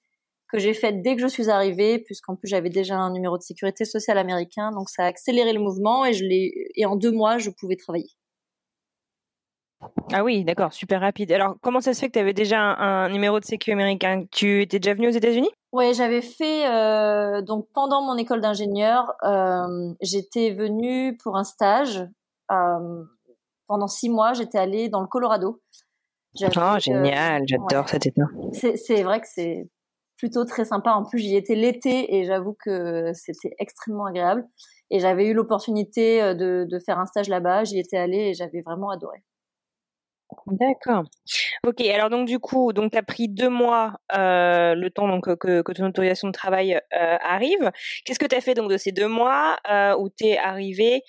que 0.51 0.59
j'ai 0.59 0.75
faite 0.75 1.03
dès 1.03 1.15
que 1.15 1.23
je 1.23 1.29
suis 1.29 1.51
arrivée, 1.51 2.01
puisqu'en 2.01 2.35
plus 2.37 2.49
j'avais 2.49 2.71
déjà 2.71 2.97
un 2.97 3.13
numéro 3.13 3.39
de 3.39 3.43
sécurité 3.43 3.85
sociale 3.85 4.19
américain, 4.19 4.73
donc 4.73 4.89
ça 4.91 5.05
a 5.05 5.07
accéléré 5.07 5.53
le 5.53 5.61
mouvement 5.61 6.05
et 6.07 6.15
je 6.15 6.25
et 6.25 6.87
en 6.87 6.97
deux 6.97 7.13
mois 7.13 7.39
je 7.39 7.51
pouvais 7.51 7.77
travailler. 7.77 8.18
Ah 10.13 10.25
oui, 10.25 10.45
d'accord, 10.45 10.73
super 10.73 11.01
rapide. 11.01 11.31
Alors, 11.33 11.57
comment 11.63 11.81
ça 11.81 11.95
se 11.95 12.01
fait 12.01 12.09
que 12.09 12.15
tu 12.15 12.19
avais 12.19 12.33
déjà 12.33 12.61
un, 12.61 13.09
numéro 13.11 13.39
de 13.39 13.45
sécu 13.45 13.73
américain? 13.73 14.25
Tu 14.31 14.63
étais 14.63 14.79
déjà 14.79 14.95
venu 14.95 15.09
aux 15.09 15.13
États-Unis? 15.13 15.51
Oui, 15.73 15.93
j'avais 15.95 16.23
fait 16.23 16.67
euh, 16.67 17.43
donc 17.43 17.69
pendant 17.75 18.03
mon 18.03 18.17
école 18.17 18.41
d'ingénieur, 18.41 19.13
euh, 19.25 19.93
j'étais 20.01 20.51
venue 20.51 21.17
pour 21.23 21.37
un 21.37 21.45
stage. 21.45 22.07
Euh, 22.51 23.05
pendant 23.67 23.87
six 23.87 24.09
mois, 24.09 24.33
j'étais 24.33 24.59
allée 24.59 24.89
dans 24.89 25.03
le 25.03 25.07
Colorado. 25.07 25.61
Oh, 26.41 26.79
génial, 26.79 27.43
j'adore 27.47 27.89
cet 27.89 28.07
état. 28.07 28.23
C'est 28.53 29.03
vrai 29.03 29.21
que 29.21 29.27
c'est 29.29 29.69
plutôt 30.17 30.45
très 30.45 30.65
sympa. 30.65 30.93
En 30.93 31.05
plus, 31.05 31.19
j'y 31.19 31.37
étais 31.37 31.55
l'été 31.55 32.17
et 32.17 32.25
j'avoue 32.25 32.57
que 32.65 33.13
c'était 33.13 33.55
extrêmement 33.59 34.07
agréable. 34.07 34.47
Et 34.91 35.01
j'avais 35.01 35.27
eu 35.27 35.35
l'opportunité 35.35 36.35
de, 36.35 36.67
de 36.69 36.79
faire 36.79 36.99
un 36.99 37.07
stage 37.07 37.29
là-bas. 37.29 37.65
J'y 37.65 37.79
étais 37.79 37.99
allée 37.99 38.31
et 38.31 38.35
j'avais 38.35 38.63
vraiment 38.63 38.89
adoré. 38.89 39.23
D'accord. 40.47 41.05
Ok, 41.67 41.81
alors 41.83 42.11
donc 42.11 42.27
du 42.27 42.39
coup, 42.39 42.73
donc 42.73 42.93
tu 42.93 42.99
as 42.99 43.03
pris 43.03 43.29
deux 43.29 43.49
mois 43.49 44.01
euh, 44.17 44.75
le 44.75 44.91
temps 44.91 45.09
donc 45.09 45.35
que, 45.37 45.73
ton 45.73 45.87
autorisation 45.87 46.29
de 46.29 46.33
travail 46.33 46.75
euh, 46.75 47.17
arrive. 47.23 47.71
Qu'est-ce 48.05 48.19
que 48.19 48.27
tu 48.27 48.37
as 48.37 48.41
fait 48.41 48.55
donc 48.55 48.71
de 48.71 48.77
ces 48.77 48.93
deux 48.93 49.09
mois 49.09 49.59
euh, 49.71 49.97
où 49.99 50.09
tu 50.11 50.27
es 50.27 50.39
arrivé, 50.39 51.03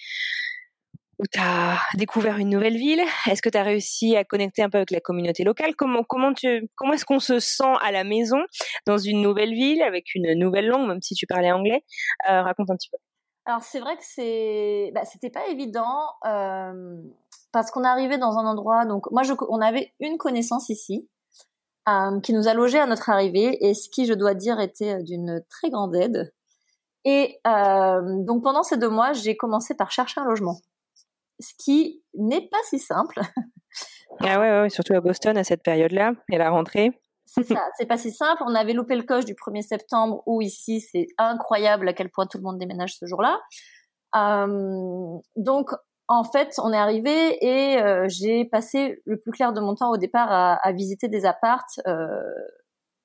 où 1.20 1.24
tu 1.32 1.40
as 1.40 1.80
découvert 1.96 2.38
une 2.38 2.50
nouvelle 2.50 2.78
ville? 2.78 3.02
Est-ce 3.30 3.42
que 3.42 3.50
tu 3.50 3.58
as 3.58 3.64
réussi 3.64 4.16
à 4.16 4.24
connecter 4.24 4.64
un 4.64 4.70
peu 4.70 4.78
avec 4.78 4.92
la 4.92 5.02
communauté 5.02 5.44
locale? 5.44 5.76
Comment 5.76 6.04
comment 6.04 6.34
tu 6.34 6.70
comment 6.76 6.94
est-ce 6.94 7.06
qu'on 7.06 7.20
se 7.20 7.40
sent 7.40 7.76
à 7.82 7.92
la 7.92 8.06
maison 8.06 8.40
dans 8.88 8.98
une 8.98 9.22
nouvelle 9.22 9.54
ville 9.54 9.82
avec 9.82 10.16
une 10.16 10.34
nouvelle 10.34 10.68
langue, 10.68 10.88
même 10.88 11.02
si 11.02 11.14
tu 11.16 11.28
parlais 11.28 11.52
anglais? 11.52 11.84
Raconte 12.26 12.70
un 12.72 12.76
petit 12.76 12.90
peu. 12.90 12.98
Alors 13.46 13.64
c'est 13.64 13.80
vrai 13.80 13.96
que 13.98 14.04
c'est, 14.04 14.92
bah, 14.94 15.06
c'était 15.06 15.32
pas 15.32 15.48
évident 15.48 16.14
parce 17.52 17.72
qu'on 17.72 17.84
est 17.84 17.88
arrivé 17.88 18.18
dans 18.18 18.38
un 18.38 18.46
endroit. 18.46 18.86
Donc 18.86 19.10
moi, 19.12 19.24
je, 19.24 19.34
on 19.50 19.62
avait 19.62 19.94
une 20.00 20.18
connaissance 20.18 20.70
ici 20.70 21.10
euh, 21.88 22.20
qui 22.22 22.34
nous 22.34 22.48
a 22.48 22.54
logés 22.54 22.80
à 22.80 22.86
notre 22.86 23.10
arrivée 23.10 23.58
et 23.62 23.74
ce 23.74 23.90
qui, 23.90 24.06
je 24.06 24.14
dois 24.14 24.34
dire, 24.34 24.60
était 24.60 25.02
d'une 25.04 25.44
très 25.50 25.70
grande 25.70 25.96
aide. 25.96 26.34
Et 27.06 27.40
euh, 27.48 28.02
donc 28.24 28.44
pendant 28.44 28.64
ces 28.64 28.78
deux 28.78 28.90
mois, 28.90 29.14
j'ai 29.14 29.38
commencé 29.38 29.74
par 29.76 29.92
chercher 29.92 30.20
un 30.22 30.26
logement, 30.26 30.60
ce 31.40 31.54
qui 31.58 32.04
n'est 32.14 32.48
pas 32.50 32.58
si 32.66 32.78
simple. 32.78 33.22
ah 34.22 34.40
ouais, 34.40 34.62
ouais, 34.62 34.70
surtout 34.70 34.94
à 34.94 35.02
Boston 35.02 35.38
à 35.38 35.44
cette 35.44 35.64
période-là 35.64 36.12
et 36.32 36.38
la 36.38 36.50
rentrée. 36.50 36.92
C'est 37.26 37.44
ça, 37.44 37.64
c'est 37.78 37.86
pas 37.86 37.98
si 37.98 38.12
simple. 38.12 38.42
On 38.46 38.56
avait 38.56 38.74
loupé 38.74 38.96
le 38.96 39.04
coche 39.04 39.24
du 39.24 39.34
1er 39.34 39.62
septembre 39.62 40.24
où 40.26 40.42
ici 40.42 40.82
c'est 40.82 41.08
incroyable 41.18 41.88
à 41.88 41.94
quel 41.94 42.10
point 42.10 42.26
tout 42.26 42.40
le 42.40 42.44
monde 42.44 42.58
déménage 42.58 42.96
ce 42.96 43.06
jour-là. 43.06 43.40
Euh, 44.16 45.18
donc 45.36 45.72
en 46.12 46.24
fait, 46.24 46.56
on 46.58 46.74
est 46.74 46.78
arrivé 46.78 47.38
et 47.46 47.78
euh, 47.78 48.08
j'ai 48.10 48.44
passé 48.44 49.00
le 49.06 49.20
plus 49.22 49.32
clair 49.32 49.54
de 49.54 49.62
mon 49.62 49.76
temps 49.76 49.92
au 49.92 49.98
départ 49.98 50.32
à, 50.32 50.72
visiter 50.72 51.08
des 51.08 51.24
appartes 51.24 51.80
euh, 51.88 52.08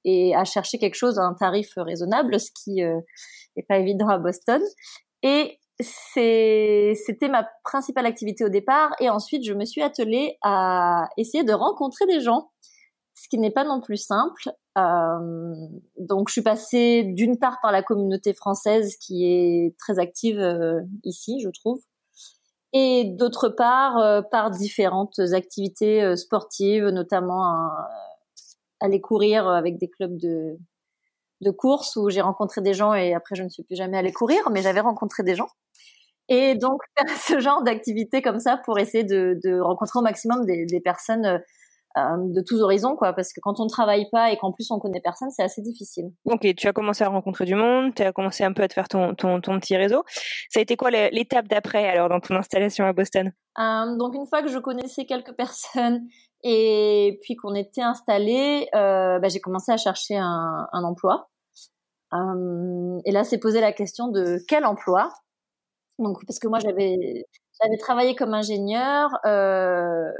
et 0.04 0.34
à 0.34 0.44
chercher 0.44 0.78
quelque 0.78 0.94
chose 0.94 1.18
à 1.18 1.22
un 1.22 1.34
tarif 1.34 1.74
raisonnable, 1.76 2.40
ce 2.40 2.50
qui 2.50 2.76
n'est 2.76 2.84
euh, 2.86 3.62
pas 3.68 3.76
évident 3.76 4.08
à 4.08 4.16
Boston. 4.16 4.62
Et 5.22 5.58
c'était 5.82 7.28
ma 7.28 7.46
principale 7.62 8.06
activité 8.06 8.42
au 8.42 8.48
départ. 8.48 8.94
Et 9.00 9.10
ensuite, 9.10 9.44
je 9.44 9.52
me 9.52 9.66
suis 9.66 9.82
attelée 9.82 10.38
à 10.42 11.06
essayer 11.18 11.44
de 11.44 11.52
rencontrer 11.52 12.06
des 12.06 12.20
gens, 12.20 12.52
ce 13.12 13.28
qui 13.28 13.36
n'est 13.36 13.50
pas 13.50 13.64
non 13.64 13.82
plus 13.82 13.98
simple. 13.98 14.50
donc, 15.98 16.28
je 16.28 16.32
suis 16.32 16.42
passée 16.42 17.04
d'une 17.04 17.38
part 17.38 17.58
par 17.60 17.70
la 17.70 17.82
communauté 17.82 18.32
française 18.32 18.96
qui 18.96 19.26
est 19.26 19.76
très 19.78 19.98
active 19.98 20.40
ici, 21.04 21.40
je 21.42 21.50
trouve 21.50 21.82
et 22.74 23.04
d'autre 23.04 23.48
part 23.48 23.96
euh, 23.98 24.20
par 24.20 24.50
différentes 24.50 25.18
activités 25.32 26.02
euh, 26.02 26.16
sportives, 26.16 26.86
notamment 26.88 27.70
aller 28.80 29.00
courir 29.00 29.48
avec 29.48 29.78
des 29.78 29.88
clubs 29.88 30.18
de, 30.18 30.58
de 31.40 31.50
course 31.50 31.96
où 31.96 32.10
j'ai 32.10 32.20
rencontré 32.20 32.60
des 32.60 32.74
gens 32.74 32.94
et 32.94 33.14
après 33.14 33.36
je 33.36 33.44
ne 33.44 33.48
suis 33.48 33.62
plus 33.62 33.76
jamais 33.76 33.96
allée 33.96 34.12
courir, 34.12 34.50
mais 34.50 34.62
j'avais 34.62 34.80
rencontré 34.80 35.22
des 35.22 35.34
gens. 35.34 35.48
Et 36.28 36.54
donc 36.54 36.80
faire 36.98 37.16
ce 37.16 37.40
genre 37.40 37.62
d'activité 37.62 38.22
comme 38.22 38.40
ça 38.40 38.58
pour 38.64 38.78
essayer 38.78 39.04
de, 39.04 39.38
de 39.42 39.60
rencontrer 39.60 39.98
au 40.00 40.02
maximum 40.02 40.44
des, 40.44 40.66
des 40.66 40.80
personnes 40.80 41.26
euh, 41.26 41.38
euh, 41.38 41.40
de 41.96 42.42
tous 42.46 42.60
horizons, 42.60 42.96
quoi, 42.96 43.12
parce 43.12 43.32
que 43.32 43.40
quand 43.40 43.60
on 43.60 43.64
ne 43.64 43.68
travaille 43.68 44.08
pas 44.10 44.32
et 44.32 44.36
qu'en 44.36 44.52
plus 44.52 44.70
on 44.70 44.78
connaît 44.78 45.00
personne, 45.00 45.30
c'est 45.30 45.42
assez 45.42 45.62
difficile. 45.62 46.06
Ok, 46.24 46.46
tu 46.56 46.66
as 46.66 46.72
commencé 46.72 47.04
à 47.04 47.08
rencontrer 47.08 47.44
du 47.44 47.54
monde, 47.54 47.94
tu 47.94 48.02
as 48.02 48.12
commencé 48.12 48.44
un 48.44 48.52
peu 48.52 48.62
à 48.62 48.68
te 48.68 48.74
faire 48.74 48.88
ton, 48.88 49.14
ton, 49.14 49.40
ton 49.40 49.58
petit 49.60 49.76
réseau. 49.76 50.02
Ça 50.50 50.60
a 50.60 50.62
été 50.62 50.76
quoi 50.76 50.90
l'étape 50.90 51.48
d'après 51.48 51.88
alors 51.88 52.08
dans 52.08 52.20
ton 52.20 52.34
installation 52.36 52.84
à 52.84 52.92
Boston? 52.92 53.32
Euh, 53.58 53.96
Donc 53.96 54.14
une 54.14 54.26
fois 54.26 54.42
que 54.42 54.48
je 54.48 54.58
connaissais 54.58 55.04
quelques 55.04 55.34
personnes 55.34 56.02
et 56.42 57.18
puis 57.22 57.36
qu'on 57.36 57.54
était 57.54 57.82
installé, 57.82 58.68
euh, 58.74 59.18
bah, 59.18 59.28
j'ai 59.28 59.40
commencé 59.40 59.72
à 59.72 59.76
chercher 59.76 60.16
un, 60.16 60.68
un 60.72 60.84
emploi. 60.84 61.28
Euh, 62.12 62.98
et 63.04 63.12
là, 63.12 63.24
c'est 63.24 63.38
posé 63.38 63.60
la 63.60 63.72
question 63.72 64.08
de 64.08 64.38
quel 64.48 64.64
emploi? 64.64 65.12
Donc 65.98 66.18
parce 66.26 66.38
que 66.40 66.48
moi 66.48 66.58
j'avais 66.58 67.24
j'avais 67.62 67.76
travaillé 67.78 68.16
comme 68.16 68.34
ingénieur. 68.34 69.10
Euh, 69.26 70.10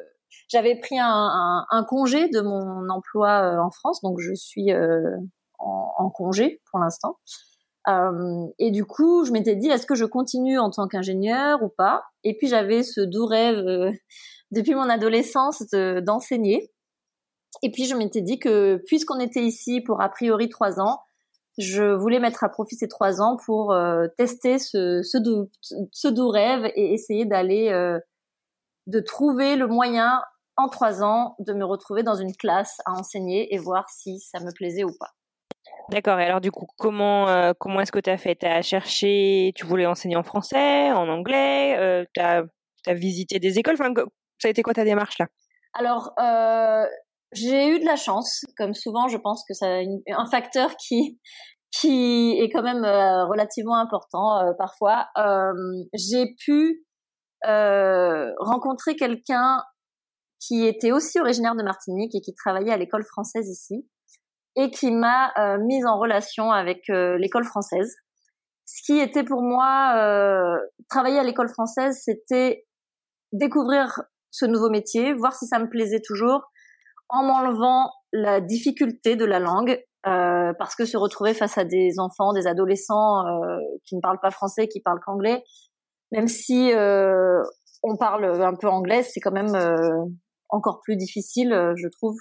j'avais 0.49 0.77
pris 0.77 0.97
un, 0.99 1.87
congé 1.89 2.29
de 2.29 2.41
mon 2.41 2.89
emploi 2.89 3.43
euh, 3.43 3.59
en 3.59 3.71
France, 3.71 4.01
donc 4.03 4.21
je 4.21 4.35
suis 4.35 4.73
euh, 4.73 5.17
en, 5.59 6.11
congé 6.11 6.61
pour 6.71 6.79
l'instant. 6.79 7.19
Euh, 7.89 8.47
et 8.59 8.71
du 8.71 8.85
coup, 8.85 9.25
je 9.25 9.33
m'étais 9.33 9.57
dit, 9.57 9.69
est-ce 9.69 9.87
que 9.87 9.95
je 9.95 10.05
continue 10.05 10.59
en 10.59 10.71
tant 10.71 10.87
qu'ingénieur 10.89 11.63
ou 11.63 11.69
pas? 11.69 12.05
Et 12.23 12.37
puis 12.37 12.49
j'avais 12.49 12.83
ce 12.83 13.01
doux 13.01 13.27
rêve 13.27 13.65
depuis 14.51 14.75
mon 14.75 14.89
adolescence 14.89 15.63
d'enseigner. 15.73 16.71
et 17.63 17.71
puis 17.71 17.85
je 17.85 17.95
m'étais 17.95 18.23
dit 18.23 18.39
que 18.39 18.83
puisqu'on 18.87 19.19
était 19.19 19.43
ici 19.43 19.81
pour 19.81 20.01
a 20.03 20.09
priori 20.09 20.49
trois 20.49 20.81
ans, 20.81 21.01
je 21.57 21.85
voulais 21.85 22.19
mettre 22.19 22.43
à 22.43 22.49
profit 22.49 22.75
ces 22.75 22.89
trois 22.89 23.21
ans 23.21 23.37
pour 23.45 23.75
tester 24.19 24.59
ce 24.59 26.09
doux 26.09 26.29
rêve 26.29 26.65
et 26.75 26.95
essayer 26.95 27.27
d'aller 27.27 27.71
de 28.87 29.01
trouver 29.01 29.57
le 29.57 29.67
moyen 29.67 30.21
en 30.57 30.69
trois 30.69 31.03
ans 31.03 31.35
de 31.39 31.53
me 31.53 31.65
retrouver 31.65 32.03
dans 32.03 32.15
une 32.15 32.35
classe 32.35 32.81
à 32.87 32.93
enseigner 32.93 33.53
et 33.55 33.59
voir 33.59 33.89
si 33.89 34.21
ça 34.21 34.41
me 34.41 34.53
plaisait 34.55 34.85
ou 34.85 34.93
pas. 34.99 35.11
D'accord. 35.91 36.19
Et 36.21 36.25
alors 36.25 36.41
du 36.41 36.51
coup, 36.51 36.67
comment 36.79 37.29
euh, 37.29 37.53
comment 37.59 37.81
est-ce 37.81 37.93
que 37.93 37.99
tu 37.99 38.11
as 38.11 38.19
fait? 38.19 38.37
Tu 38.37 38.47
as 38.47 38.63
cherché, 38.63 39.53
tu 39.55 39.67
voulais 39.67 39.87
enseigner 39.87 40.17
en 40.17 40.23
français, 40.23 40.93
en 40.93 41.09
anglais, 41.09 41.77
euh, 41.79 42.05
tu 42.15 42.21
as, 42.21 42.45
visité 42.87 43.39
des 43.39 43.59
écoles, 43.59 43.77
enfin, 43.81 43.93
ça 44.39 44.49
a 44.49 44.51
été 44.51 44.63
quoi 44.63 44.75
ta 44.75 44.85
démarche 44.85 45.19
là? 45.19 45.27
Alors, 45.73 46.13
euh, 46.21 46.87
j'ai 47.33 47.69
eu 47.69 47.81
de 47.81 47.87
la 47.87 47.97
chance, 47.97 48.45
comme 48.59 48.75
souvent, 48.75 49.09
je 49.09 49.17
pense 49.17 49.43
que 49.49 49.55
c'est 49.55 49.87
un 50.09 50.27
facteur 50.27 50.77
qui 50.77 51.19
qui 51.73 52.39
est 52.39 52.51
quand 52.51 52.63
même 52.63 52.85
euh, 52.85 53.25
relativement 53.27 53.77
important 53.77 54.39
euh, 54.41 54.53
parfois. 54.57 55.09
j'ai 55.93 56.35
pu 56.45 56.85
rencontrer 58.39 58.97
quelqu'un 58.97 59.63
qui 60.41 60.67
était 60.67 60.93
aussi 60.93 61.19
originaire 61.21 61.55
de 61.55 61.63
Martinique 61.63 62.15
et 62.15 62.21
qui 62.21 62.35
travaillait 62.35 62.73
à 62.73 62.77
l'école 62.77 63.05
française 63.05 63.49
ici 63.49 63.87
et 64.57 64.71
qui 64.71 64.93
m'a 64.93 65.33
euh, 65.39 65.59
mise 65.59 65.85
en 65.87 65.99
relation 65.99 66.51
avec 66.53 66.89
euh, 66.91 67.19
l'école 67.19 67.45
française. 67.45 67.95
Ce 68.67 68.83
qui 68.85 68.99
était 68.99 69.25
pour 69.25 69.43
moi 69.43 69.95
euh, 69.97 70.57
travailler 70.89 71.19
à 71.19 71.23
l'école 71.23 71.49
française, 71.49 72.01
c'était 72.03 72.67
découvrir 73.33 74.03
ce 74.31 74.47
nouveau 74.47 74.71
métier, 74.71 75.13
voir 75.13 75.35
si 75.35 75.47
ça 75.47 75.59
me 75.59 75.69
plaisait 75.69 76.01
toujours, 76.05 76.41
en 77.09 77.25
m'enlevant 77.25 77.91
la 78.13 78.41
difficulté 78.41 79.17
de 79.17 79.25
la 79.25 79.39
langue, 79.39 79.83
euh, 80.07 80.53
parce 80.59 80.75
que 80.77 80.85
se 80.85 80.97
retrouver 80.97 81.35
face 81.35 81.59
à 81.59 81.65
des 81.65 81.99
enfants, 81.99 82.33
des 82.33 82.47
adolescents 82.47 83.27
euh, 83.27 83.59
qui 83.85 83.97
ne 83.97 84.01
parlent 84.01 84.21
pas 84.21 84.31
français, 84.31 84.69
qui 84.69 84.81
parlent 84.81 85.01
qu'anglais, 85.05 85.43
même 86.13 86.29
si 86.29 86.73
euh, 86.73 87.43
on 87.83 87.97
parle 87.97 88.25
un 88.43 88.55
peu 88.55 88.69
anglais, 88.69 89.03
c'est 89.03 89.21
quand 89.21 89.33
même 89.33 89.57
encore 90.49 90.81
plus 90.83 90.97
difficile, 90.97 91.73
je 91.77 91.89
trouve 91.89 92.17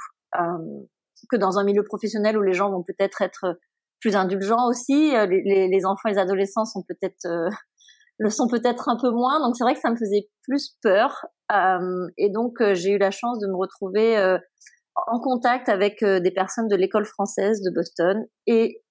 que 1.30 1.38
dans 1.38 1.58
un 1.58 1.64
milieu 1.64 1.84
professionnel 1.84 2.38
où 2.38 2.42
les 2.42 2.54
gens 2.54 2.70
vont 2.70 2.84
peut-être 2.84 3.22
être 3.22 3.58
plus 4.04 4.16
indulgents 4.16 4.68
aussi. 4.68 5.16
Euh, 5.16 5.26
les, 5.26 5.42
les, 5.46 5.68
les 5.70 5.86
enfants 5.86 6.10
et 6.10 6.12
les 6.12 6.18
adolescents 6.18 6.66
sont 6.66 6.84
peut-être 6.88 7.26
euh, 7.26 7.50
le 8.20 8.30
sont 8.30 8.48
peut-être 8.48 8.90
un 8.90 8.98
peu 9.02 9.10
moins. 9.10 9.40
Donc 9.40 9.56
c'est 9.56 9.64
vrai 9.64 9.74
que 9.74 9.80
ça 9.80 9.90
me 9.90 9.96
faisait 9.96 10.30
plus 10.44 10.76
peur. 10.84 11.26
Euh, 11.52 12.08
et 12.18 12.30
donc 12.30 12.62
j'ai 12.74 12.92
eu 12.92 12.98
la 12.98 13.12
chance 13.12 13.40
de 13.40 13.48
me 13.48 13.56
retrouver 13.56 14.18
en 14.96 15.20
contact 15.20 15.70
avec 15.70 16.04
des 16.04 16.32
personnes 16.32 16.68
de 16.68 16.76
l'école 16.76 17.06
française 17.06 17.62
de 17.62 17.74
Boston. 17.74 18.26
Et 18.46 18.82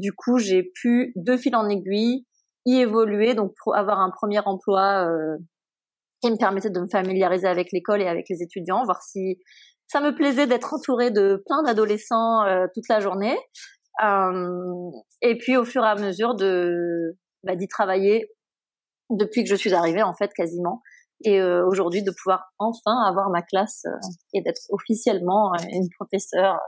du 0.00 0.12
coup 0.12 0.38
j'ai 0.38 0.70
pu 0.80 1.12
de 1.16 1.36
fil 1.36 1.54
en 1.56 1.68
aiguille 1.68 2.26
y 2.64 2.80
évoluer, 2.80 3.34
donc 3.34 3.52
pour 3.62 3.76
avoir 3.76 4.00
un 4.00 4.10
premier 4.10 4.40
emploi 4.44 5.06
qui 6.22 6.30
me 6.30 6.36
permettait 6.36 6.70
de 6.70 6.80
me 6.80 6.86
familiariser 6.86 7.48
avec 7.48 7.72
l'école 7.72 8.00
et 8.00 8.06
avec 8.06 8.26
les 8.28 8.42
étudiants, 8.42 8.84
voir 8.84 9.02
si 9.02 9.38
ça 9.88 10.00
me 10.00 10.14
plaisait 10.14 10.46
d'être 10.46 10.72
entourée 10.72 11.10
de 11.10 11.42
plein 11.46 11.62
d'adolescents 11.62 12.44
euh, 12.44 12.66
toute 12.74 12.88
la 12.88 13.00
journée. 13.00 13.36
Euh, 14.02 14.90
et 15.20 15.36
puis 15.36 15.56
au 15.58 15.64
fur 15.64 15.84
et 15.84 15.88
à 15.88 15.96
mesure 15.96 16.34
de 16.34 17.18
bah, 17.42 17.56
d'y 17.56 17.68
travailler 17.68 18.30
depuis 19.10 19.44
que 19.44 19.50
je 19.50 19.54
suis 19.54 19.74
arrivée 19.74 20.02
en 20.02 20.14
fait 20.14 20.32
quasiment. 20.34 20.80
Et 21.24 21.40
euh, 21.40 21.66
aujourd'hui 21.66 22.02
de 22.02 22.10
pouvoir 22.10 22.52
enfin 22.58 22.96
avoir 23.06 23.28
ma 23.28 23.42
classe 23.42 23.84
et 24.32 24.40
d'être 24.40 24.62
officiellement 24.70 25.52
une 25.70 25.88
professeure 25.98 26.58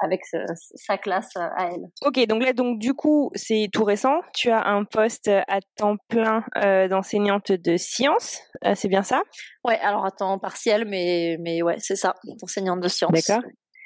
avec 0.00 0.20
sa 0.24 0.98
classe 0.98 1.36
à 1.36 1.70
elle. 1.72 1.86
Ok, 2.02 2.24
donc 2.26 2.42
là, 2.44 2.52
donc 2.52 2.78
du 2.78 2.94
coup, 2.94 3.30
c'est 3.34 3.68
tout 3.72 3.84
récent. 3.84 4.20
Tu 4.34 4.50
as 4.50 4.66
un 4.66 4.84
poste 4.84 5.28
à 5.28 5.60
temps 5.76 5.96
plein 6.08 6.44
euh, 6.56 6.88
d'enseignante 6.88 7.52
de 7.52 7.76
sciences, 7.76 8.40
euh, 8.64 8.74
c'est 8.74 8.88
bien 8.88 9.02
ça? 9.02 9.22
Ouais, 9.64 9.78
alors 9.80 10.04
à 10.04 10.10
temps 10.10 10.38
partiel, 10.38 10.84
mais 10.86 11.36
mais 11.40 11.62
ouais, 11.62 11.76
c'est 11.78 11.96
ça, 11.96 12.14
enseignante 12.42 12.80
de 12.80 12.88
sciences. 12.88 13.12
D'accord. 13.12 13.42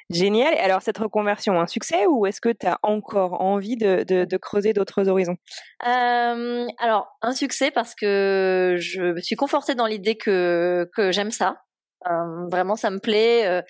Génial. 0.09 0.53
Et 0.53 0.57
alors, 0.57 0.81
cette 0.81 0.97
reconversion, 0.97 1.59
un 1.59 1.65
succès 1.65 2.05
ou 2.07 2.25
est-ce 2.25 2.41
que 2.41 2.49
tu 2.49 2.67
as 2.67 2.77
encore 2.83 3.41
envie 3.41 3.77
de, 3.77 4.03
de, 4.03 4.25
de 4.25 4.37
creuser 4.37 4.73
d'autres 4.73 5.07
horizons? 5.07 5.37
Euh, 5.87 6.67
Alors, 6.77 7.07
un 7.21 7.31
succès 7.31 7.71
parce 7.71 7.95
que 7.95 8.75
je 8.77 9.01
me 9.01 9.21
suis 9.21 9.37
confortée 9.37 9.75
dans 9.75 9.87
l'idée 9.87 10.15
que, 10.15 10.89
que 10.93 11.11
j'aime 11.11 11.31
ça. 11.31 11.55
Euh, 12.05 12.45
vraiment, 12.51 12.75
ça 12.75 12.91
me 12.91 12.99
plaît. 12.99 13.47
Euh, 13.47 13.61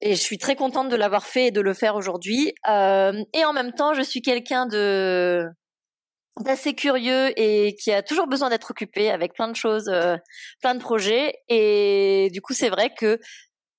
et 0.00 0.14
je 0.14 0.20
suis 0.20 0.38
très 0.38 0.56
contente 0.56 0.88
de 0.88 0.96
l'avoir 0.96 1.26
fait 1.26 1.46
et 1.46 1.50
de 1.50 1.60
le 1.60 1.74
faire 1.74 1.96
aujourd'hui. 1.96 2.52
Euh, 2.68 3.12
et 3.32 3.44
en 3.44 3.52
même 3.52 3.72
temps, 3.72 3.94
je 3.94 4.02
suis 4.02 4.22
quelqu'un 4.22 4.66
de 4.66 5.46
d'assez 6.40 6.74
curieux 6.74 7.32
et 7.40 7.74
qui 7.76 7.92
a 7.92 8.02
toujours 8.02 8.26
besoin 8.26 8.50
d'être 8.50 8.70
occupé 8.70 9.10
avec 9.10 9.32
plein 9.32 9.48
de 9.48 9.56
choses, 9.56 9.88
euh, 9.88 10.16
plein 10.60 10.74
de 10.74 10.80
projets. 10.80 11.34
Et 11.48 12.28
du 12.32 12.42
coup, 12.42 12.52
c'est 12.52 12.68
vrai 12.68 12.92
que 12.94 13.18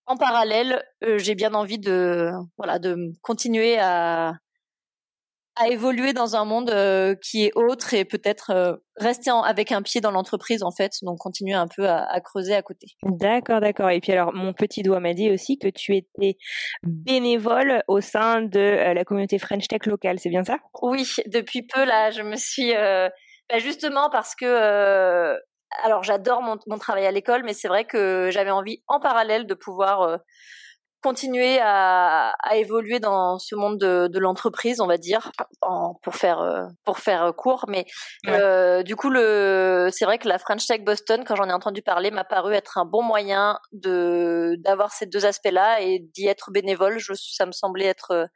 en 0.08 0.18
parallèle, 0.18 0.84
euh, 1.04 1.20
j'ai 1.20 1.36
bien 1.36 1.54
envie 1.54 1.80
de 1.80 2.32
voilà 2.58 2.80
de 2.80 2.96
continuer 3.22 3.78
à 3.78 4.34
à 5.60 5.68
évoluer 5.70 6.14
dans 6.14 6.36
un 6.36 6.46
monde 6.46 6.70
euh, 6.70 7.16
qui 7.16 7.46
est 7.46 7.52
autre 7.56 7.94
et 7.94 8.06
peut-être 8.06 8.52
euh, 8.52 8.76
rester 8.96 9.32
avec 9.32 9.72
un 9.72 9.82
pied 9.82 10.02
dans 10.02 10.12
l'entreprise 10.12 10.64
en 10.64 10.72
fait, 10.72 10.94
donc 11.02 11.18
continuer 11.18 11.54
un 11.54 11.68
peu 11.68 11.88
à, 11.88 12.06
à 12.06 12.22
creuser 12.22 12.56
à 12.56 12.62
côté. 12.62 12.88
D'accord, 13.04 13.60
d'accord. 13.60 13.90
Et 13.90 14.00
puis 14.00 14.12
alors, 14.12 14.34
mon 14.34 14.54
petit 14.54 14.84
doigt 14.84 15.00
m'a 15.00 15.14
dit 15.14 15.32
aussi 15.32 15.58
que 15.58 15.68
tu 15.68 15.96
étais 15.96 16.38
bénévole 16.84 17.84
au 17.88 18.02
sein 18.02 18.42
de 18.42 18.60
euh, 18.60 18.94
la 18.94 19.04
communauté 19.04 19.40
French 19.40 19.68
Tech 19.68 19.86
locale, 19.86 20.20
c'est 20.20 20.30
bien 20.30 20.44
ça? 20.44 20.58
Oui, 20.82 21.08
depuis 21.28 21.64
peu 21.64 21.84
là, 21.84 22.12
je 22.12 22.22
me 22.22 22.36
suis 22.36 22.74
bah, 22.74 23.60
justement 23.60 24.10
parce 24.10 24.36
que 24.36 25.38
alors 25.84 26.04
j'adore 26.04 26.42
mon, 26.42 26.58
mon, 26.68 26.78
travail 26.78 27.06
à 27.06 27.12
l'école, 27.12 27.44
mais 27.44 27.54
c'est 27.54 27.68
vrai 27.68 27.86
que 27.86 28.30
j'avais 28.32 28.52
envie 28.52 28.84
en 28.88 29.00
parallèle 29.00 29.48
de 29.48 29.54
pouvoir 29.54 30.20
continuer 31.02 31.60
à, 31.60 32.34
à, 32.44 32.56
évoluer 32.56 33.00
dans 33.00 33.40
ce 33.40 33.56
monde 33.56 33.78
de, 33.78 34.08
de 34.08 34.20
l'entreprise, 34.20 34.82
on 34.82 34.88
va 34.88 34.98
dire, 34.98 35.32
en, 35.62 35.96
pour 36.02 36.16
faire 36.16 36.40
euh, 36.42 36.66
pour 36.86 37.00
faire 37.00 37.34
court. 37.36 37.66
Mais 37.68 37.86
euh, 38.28 38.84
du 38.84 38.96
coup, 38.96 39.10
le 39.10 39.90
c'est 39.92 40.06
vrai 40.06 40.18
que 40.18 40.28
la 40.28 40.40
French 40.40 40.66
Tech 40.66 40.82
Boston, 40.84 41.24
quand 41.26 41.36
j'en 41.36 41.50
ai 41.50 41.54
entendu 41.54 41.82
parler, 41.82 42.12
m'a 42.12 42.24
paru 42.24 42.54
être 42.54 42.78
un 42.78 42.86
bon 42.86 43.04
moyen 43.04 43.60
de 43.72 44.56
d'avoir 44.60 44.92
ces 44.92 45.06
deux 45.06 45.26
aspects-là 45.26 45.82
et 45.82 46.00
d'y 46.00 46.28
être 46.28 46.52
bénévole. 46.52 46.98
Je, 47.00 47.14
ça 47.14 47.46
me 47.46 47.52
semblait 47.52 47.86
être 47.86 48.30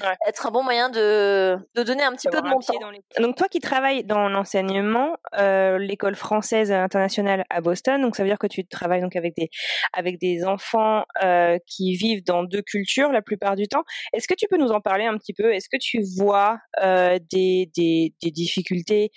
ouais. 0.00 0.16
être 0.26 0.46
un 0.46 0.50
bon 0.50 0.62
moyen 0.62 0.88
de, 0.88 1.56
de 1.74 1.82
donner 1.82 2.02
un 2.02 2.12
petit 2.12 2.28
peu 2.28 2.40
de 2.40 2.48
mon 2.48 2.58
temps. 2.58 2.90
Les... 2.90 3.22
Donc 3.22 3.36
toi 3.36 3.48
qui 3.48 3.60
travailles 3.60 4.04
dans 4.04 4.28
l'enseignement, 4.28 5.16
euh, 5.38 5.78
l'école 5.78 6.14
française 6.14 6.72
internationale 6.72 7.44
à 7.50 7.60
Boston, 7.60 8.00
donc 8.00 8.16
ça 8.16 8.22
veut 8.22 8.28
dire 8.28 8.38
que 8.38 8.46
tu 8.46 8.66
travailles 8.66 9.00
donc 9.00 9.16
avec 9.16 9.34
des 9.36 9.50
avec 9.92 10.18
des 10.18 10.44
enfants 10.44 11.04
euh, 11.22 11.58
qui 11.66 11.96
vivent 11.98 12.24
dans 12.24 12.44
deux 12.44 12.62
cultures 12.62 13.10
la 13.12 13.22
plupart 13.22 13.56
du 13.56 13.66
temps. 13.66 13.82
Est-ce 14.12 14.28
que 14.28 14.34
tu 14.34 14.46
peux 14.48 14.58
nous 14.58 14.70
en 14.70 14.80
parler 14.80 15.04
un 15.04 15.16
petit 15.18 15.32
peu? 15.32 15.52
Est-ce 15.52 15.68
que 15.68 15.78
tu 15.80 16.00
vois 16.16 16.58
euh, 16.82 17.18
des, 17.30 17.70
des, 17.74 18.30
difficultés 18.30 19.10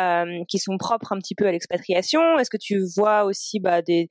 euh, 0.00 0.44
qui 0.48 0.58
sont 0.58 0.76
propres 0.78 1.12
un 1.12 1.18
petit 1.18 1.34
peu 1.34 1.46
à 1.46 1.52
l'expatriation? 1.52 2.38
Est-ce 2.38 2.50
que 2.50 2.56
tu 2.56 2.80
vois 2.96 3.24
aussi 3.24 3.60
bah, 3.60 3.82
des 3.82 4.08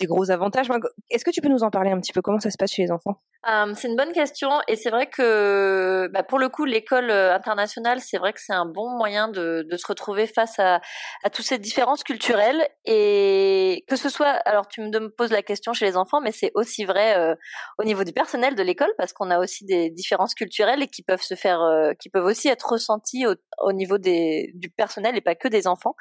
des 0.00 0.06
gros 0.06 0.30
avantages? 0.30 0.66
Est-ce 1.10 1.24
que 1.24 1.30
tu 1.30 1.40
peux 1.40 1.48
nous 1.48 1.62
en 1.62 1.70
parler 1.70 1.90
un 1.90 2.00
petit 2.00 2.12
peu? 2.12 2.22
Comment 2.22 2.40
ça 2.40 2.50
se 2.50 2.56
passe 2.56 2.72
chez 2.72 2.82
les 2.82 2.90
enfants? 2.90 3.20
Euh, 3.48 3.72
C'est 3.76 3.88
une 3.88 3.96
bonne 3.96 4.12
question 4.12 4.50
et 4.68 4.76
c'est 4.76 4.90
vrai 4.90 5.06
que 5.06 6.08
bah, 6.12 6.22
pour 6.22 6.38
le 6.38 6.48
coup, 6.48 6.64
l'école 6.64 7.10
euh, 7.10 7.34
internationale, 7.34 8.00
c'est 8.00 8.18
vrai 8.18 8.32
que 8.32 8.40
c'est 8.40 8.52
un 8.52 8.66
bon 8.66 8.88
moyen 8.96 9.28
de, 9.28 9.66
de 9.70 9.76
se 9.76 9.86
retrouver 9.86 10.26
face 10.26 10.58
à, 10.58 10.80
à, 11.22 11.30
toutes 11.30 11.44
ces 11.44 11.58
différences 11.58 12.04
culturelles 12.04 12.66
et 12.84 13.84
que 13.88 13.96
ce 13.96 14.08
soit, 14.08 14.30
alors 14.46 14.68
tu 14.68 14.80
me 14.80 15.08
poses 15.08 15.30
la 15.30 15.42
question 15.42 15.72
chez 15.72 15.84
les 15.86 15.96
enfants, 15.96 16.20
mais 16.20 16.32
c'est 16.32 16.50
aussi 16.54 16.84
vrai 16.84 17.16
euh, 17.16 17.34
au 17.78 17.84
niveau 17.84 18.04
du 18.04 18.12
personnel 18.12 18.54
de 18.54 18.62
l'école 18.62 18.92
parce 18.98 19.12
qu'on 19.12 19.30
a 19.30 19.38
aussi 19.38 19.64
des 19.64 19.90
différences 19.90 20.34
culturelles 20.34 20.82
et 20.82 20.88
qui 20.88 21.02
peuvent 21.02 21.22
se 21.22 21.34
faire, 21.34 21.60
qui 22.00 22.10
peuvent 22.10 22.24
aussi 22.24 22.48
être 22.48 22.72
ressenties 22.72 23.26
au, 23.26 23.34
au, 23.58 23.72
niveau 23.72 23.98
des, 23.98 24.52
du 24.54 24.70
personnel 24.70 25.16
et 25.16 25.20
pas 25.20 25.34
que 25.34 25.48
des 25.48 25.66
enfants. 25.66 25.94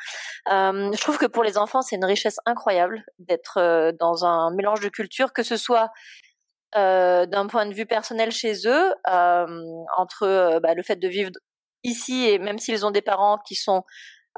Je 0.48 1.02
trouve 1.02 1.18
que 1.18 1.26
pour 1.26 1.44
les 1.44 1.58
enfants, 1.58 1.82
c'est 1.82 1.96
une 1.96 2.06
richesse 2.06 2.38
incroyable 2.46 3.04
d'être 3.20 3.92
dans 4.00 4.26
un 4.26 4.54
mélange 4.56 4.82
de 4.82 4.90
cultures, 4.90 5.34
que 5.34 5.44
ce 5.44 5.58
soit 5.58 5.90
euh, 6.76 7.26
d'un 7.26 7.48
point 7.48 7.66
de 7.66 7.74
vue 7.74 7.86
personnel 7.86 8.32
chez 8.32 8.54
eux, 8.68 8.94
euh, 9.10 9.46
entre 9.98 10.24
euh, 10.24 10.60
bah, 10.60 10.74
le 10.74 10.84
fait 10.84 10.96
de 10.98 11.08
vivre 11.08 11.32
ici 11.84 12.26
et 12.26 12.40
même 12.40 12.60
s'ils 12.60 12.86
ont 12.86 12.92
des 12.92 13.02
parents 13.02 13.38
qui 13.46 13.56
sont 13.56 13.84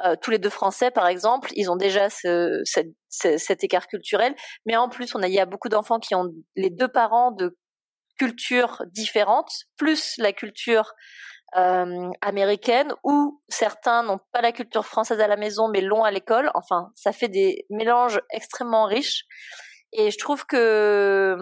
euh, 0.06 0.16
tous 0.22 0.32
les 0.32 0.40
deux 0.40 0.50
français 0.50 0.92
par 0.92 1.08
exemple, 1.08 1.52
ils 1.56 1.72
ont 1.72 1.78
déjà 1.78 2.10
ce, 2.10 2.62
cet 3.10 3.64
écart 3.64 3.88
culturel, 3.88 4.36
mais 4.66 4.76
en 4.76 4.90
plus 4.90 5.16
on 5.16 5.24
a 5.24 5.28
il 5.28 5.34
y 5.34 5.40
a 5.40 5.46
beaucoup 5.46 5.70
d'enfants 5.70 6.00
qui 6.00 6.16
ont 6.16 6.34
les 6.56 6.70
deux 6.70 6.90
parents 6.90 7.32
de 7.32 7.58
cultures 8.18 8.84
différentes, 8.92 9.52
plus 9.78 10.16
la 10.18 10.34
culture 10.34 10.94
euh, 11.58 12.10
américaine 12.22 12.94
où 13.04 13.42
certains 13.48 14.04
n'ont 14.04 14.20
pas 14.34 14.42
la 14.42 14.52
culture 14.52 14.86
française 14.86 15.22
à 15.22 15.28
la 15.28 15.38
maison 15.38 15.70
mais 15.70 15.82
l'ont 15.82 16.04
à 16.04 16.12
l'école. 16.12 16.52
Enfin, 16.54 16.92
ça 16.96 17.14
fait 17.14 17.30
des 17.30 17.66
mélanges 17.70 18.20
extrêmement 18.32 18.86
riches. 18.86 19.24
Et 19.94 20.12
je 20.12 20.18
trouve 20.18 20.46
que 20.46 21.38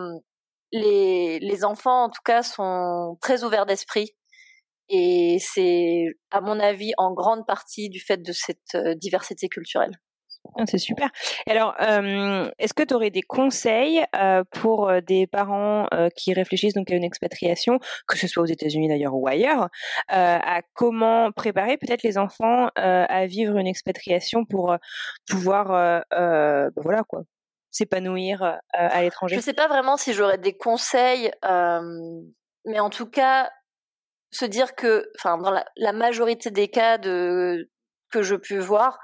les, 0.74 1.40
les 1.40 1.64
enfants, 1.64 2.04
en 2.04 2.10
tout 2.10 2.22
cas, 2.26 2.44
sont 2.44 3.18
très 3.22 3.46
ouverts 3.46 3.66
d'esprit. 3.66 4.12
Et 4.90 5.38
c'est, 5.40 6.08
à 6.30 6.42
mon 6.42 6.60
avis, 6.60 6.92
en 6.98 7.14
grande 7.14 7.48
partie 7.48 7.90
du 7.90 8.02
fait 8.02 8.22
de 8.22 8.34
cette 8.34 8.76
euh, 8.76 8.96
diversité 8.96 9.48
culturelle. 9.48 9.98
Ah, 10.58 10.66
c'est 10.70 10.78
super. 10.78 11.10
Alors, 11.48 11.74
euh, 11.80 12.52
est-ce 12.60 12.74
que 12.74 12.84
tu 12.84 12.94
aurais 12.94 13.12
des 13.12 13.22
conseils 13.22 14.04
euh, 14.14 14.44
pour 14.52 14.90
euh, 14.90 15.00
des 15.00 15.26
parents 15.26 15.88
euh, 15.94 16.10
qui 16.18 16.34
réfléchissent 16.34 16.74
donc 16.74 16.92
à 16.92 16.96
une 16.96 17.06
expatriation, 17.06 17.80
que 18.10 18.18
ce 18.18 18.28
soit 18.28 18.44
aux 18.44 18.48
États-Unis 18.48 18.90
d'ailleurs 18.90 19.16
ou 19.16 19.26
ailleurs, 19.26 19.70
euh, 20.12 20.40
à 20.42 20.62
comment 20.74 21.32
préparer 21.32 21.78
peut-être 21.78 22.04
les 22.04 22.18
enfants 22.18 22.68
à 22.76 23.26
vivre 23.26 23.58
une 23.58 23.68
expatriation 23.68 24.44
pour 24.44 24.76
pouvoir, 25.30 26.04
bah, 26.12 26.70
voilà 26.76 27.04
quoi, 27.08 27.22
s'épanouir 27.74 28.60
à 28.72 29.02
l'étranger 29.02 29.36
Je 29.36 29.42
sais 29.42 29.54
pas 29.54 29.68
vraiment 29.68 29.98
si 29.98 30.14
j'aurais 30.14 30.38
des 30.38 30.56
conseils, 30.56 31.32
mais 31.44 32.80
en 32.80 32.90
tout 32.90 33.10
cas, 33.10 33.50
se 34.32 34.46
dire 34.46 34.76
que, 34.76 35.10
enfin, 35.20 35.38
dans 35.38 35.52
la, 35.52 35.94
majorité 35.94 36.52
des 36.52 36.68
cas 36.68 36.98
de 36.98 37.70
que 38.10 38.22
je 38.22 38.36
peux 38.36 38.60
voir, 38.60 39.00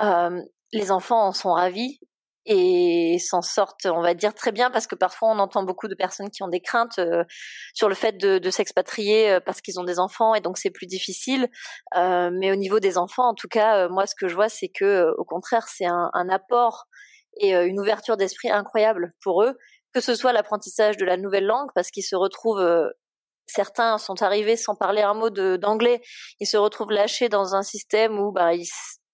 euh, 0.00 0.40
les 0.72 0.90
enfants 0.90 1.26
en 1.26 1.32
sont 1.32 1.52
ravis 1.52 1.98
et 2.46 3.18
s'en 3.18 3.40
sortent, 3.40 3.86
on 3.86 4.02
va 4.02 4.14
dire 4.14 4.34
très 4.34 4.52
bien, 4.52 4.70
parce 4.70 4.86
que 4.86 4.94
parfois 4.94 5.30
on 5.30 5.38
entend 5.38 5.62
beaucoup 5.62 5.88
de 5.88 5.94
personnes 5.94 6.30
qui 6.30 6.42
ont 6.42 6.48
des 6.48 6.60
craintes 6.60 6.98
euh, 6.98 7.24
sur 7.72 7.88
le 7.88 7.94
fait 7.94 8.18
de, 8.18 8.50
s'expatrier 8.50 9.32
euh, 9.32 9.40
parce 9.40 9.60
qu'ils 9.62 9.80
ont 9.80 9.84
des 9.84 9.98
enfants 9.98 10.34
et 10.34 10.40
donc 10.40 10.58
c'est 10.58 10.70
plus 10.70 10.86
difficile. 10.86 11.48
Euh, 11.96 12.30
mais 12.32 12.52
au 12.52 12.56
niveau 12.56 12.80
des 12.80 12.98
enfants, 12.98 13.28
en 13.28 13.34
tout 13.34 13.48
cas, 13.48 13.88
moi 13.88 14.06
ce 14.06 14.14
que 14.14 14.28
je 14.28 14.34
vois, 14.34 14.48
c'est 14.48 14.68
que 14.68 15.10
au 15.16 15.24
contraire, 15.24 15.66
c'est 15.68 15.86
un, 15.86 16.28
apport 16.28 16.86
et 17.38 17.54
une 17.54 17.80
ouverture 17.80 18.16
d'esprit 18.16 18.50
incroyable 18.50 19.12
pour 19.22 19.42
eux, 19.42 19.56
que 19.92 20.00
ce 20.00 20.14
soit 20.14 20.32
l'apprentissage 20.32 20.96
de 20.96 21.04
la 21.04 21.16
nouvelle 21.16 21.46
langue, 21.46 21.70
parce 21.74 21.90
qu'ils 21.90 22.04
se 22.04 22.16
retrouvent 22.16 22.90
certains 23.46 23.98
sont 23.98 24.22
arrivés 24.22 24.56
sans 24.56 24.74
parler 24.74 25.02
un 25.02 25.14
mot 25.14 25.30
d'anglais, 25.30 26.00
ils 26.40 26.46
se 26.46 26.56
retrouvent 26.56 26.90
lâchés 26.90 27.28
dans 27.28 27.54
un 27.54 27.62
système 27.62 28.18
où 28.18 28.32
bah, 28.32 28.50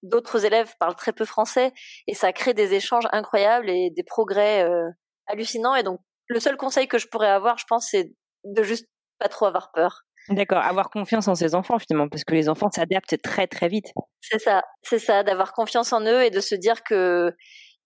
d'autres 0.03 0.45
élèves 0.45 0.75
parlent 0.79 0.97
très 0.97 1.13
peu 1.13 1.25
français 1.25 1.73
et 2.07 2.15
ça 2.15 2.33
crée 2.33 2.55
des 2.55 2.75
échanges 2.75 3.07
incroyables 3.13 3.69
et 3.69 3.91
des 3.91 4.03
progrès 4.03 4.65
euh, 4.65 4.89
hallucinants. 5.27 5.75
Et 5.75 5.83
donc, 5.83 6.01
le 6.29 6.41
seul 6.41 6.57
conseil 6.57 6.89
que 6.89 6.99
je 6.99 7.09
pourrais 7.09 7.29
avoir, 7.29 7.59
je 7.59 7.65
pense, 7.69 7.89
c'est 7.91 8.13
de 8.45 8.63
juste 8.63 8.87
pas 9.19 9.29
trop 9.29 9.47
avoir 9.47 9.71
peur. 9.73 10.03
D'accord, 10.29 10.59
avoir 10.59 10.91
confiance 10.91 11.29
en 11.29 11.35
ses 11.35 11.55
enfants 11.55 11.79
finalement, 11.79 12.09
parce 12.09 12.25
que 12.25 12.35
les 12.35 12.49
enfants 12.49 12.71
s'adaptent 12.71 13.21
très 13.23 13.47
très 13.47 13.69
vite. 13.69 13.93
C'est 14.21 14.39
ça, 14.39 14.63
c'est 14.83 14.99
ça, 14.99 15.23
d'avoir 15.23 15.53
confiance 15.53 15.93
en 15.93 16.03
eux 16.03 16.23
et 16.23 16.31
de 16.31 16.41
se 16.41 16.55
dire 16.55 16.83
que 16.85 17.35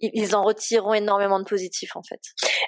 ils 0.01 0.35
en 0.35 0.43
retireront 0.43 0.95
énormément 0.95 1.39
de 1.39 1.45
positifs 1.45 1.97
en 1.97 2.03
fait. 2.03 2.21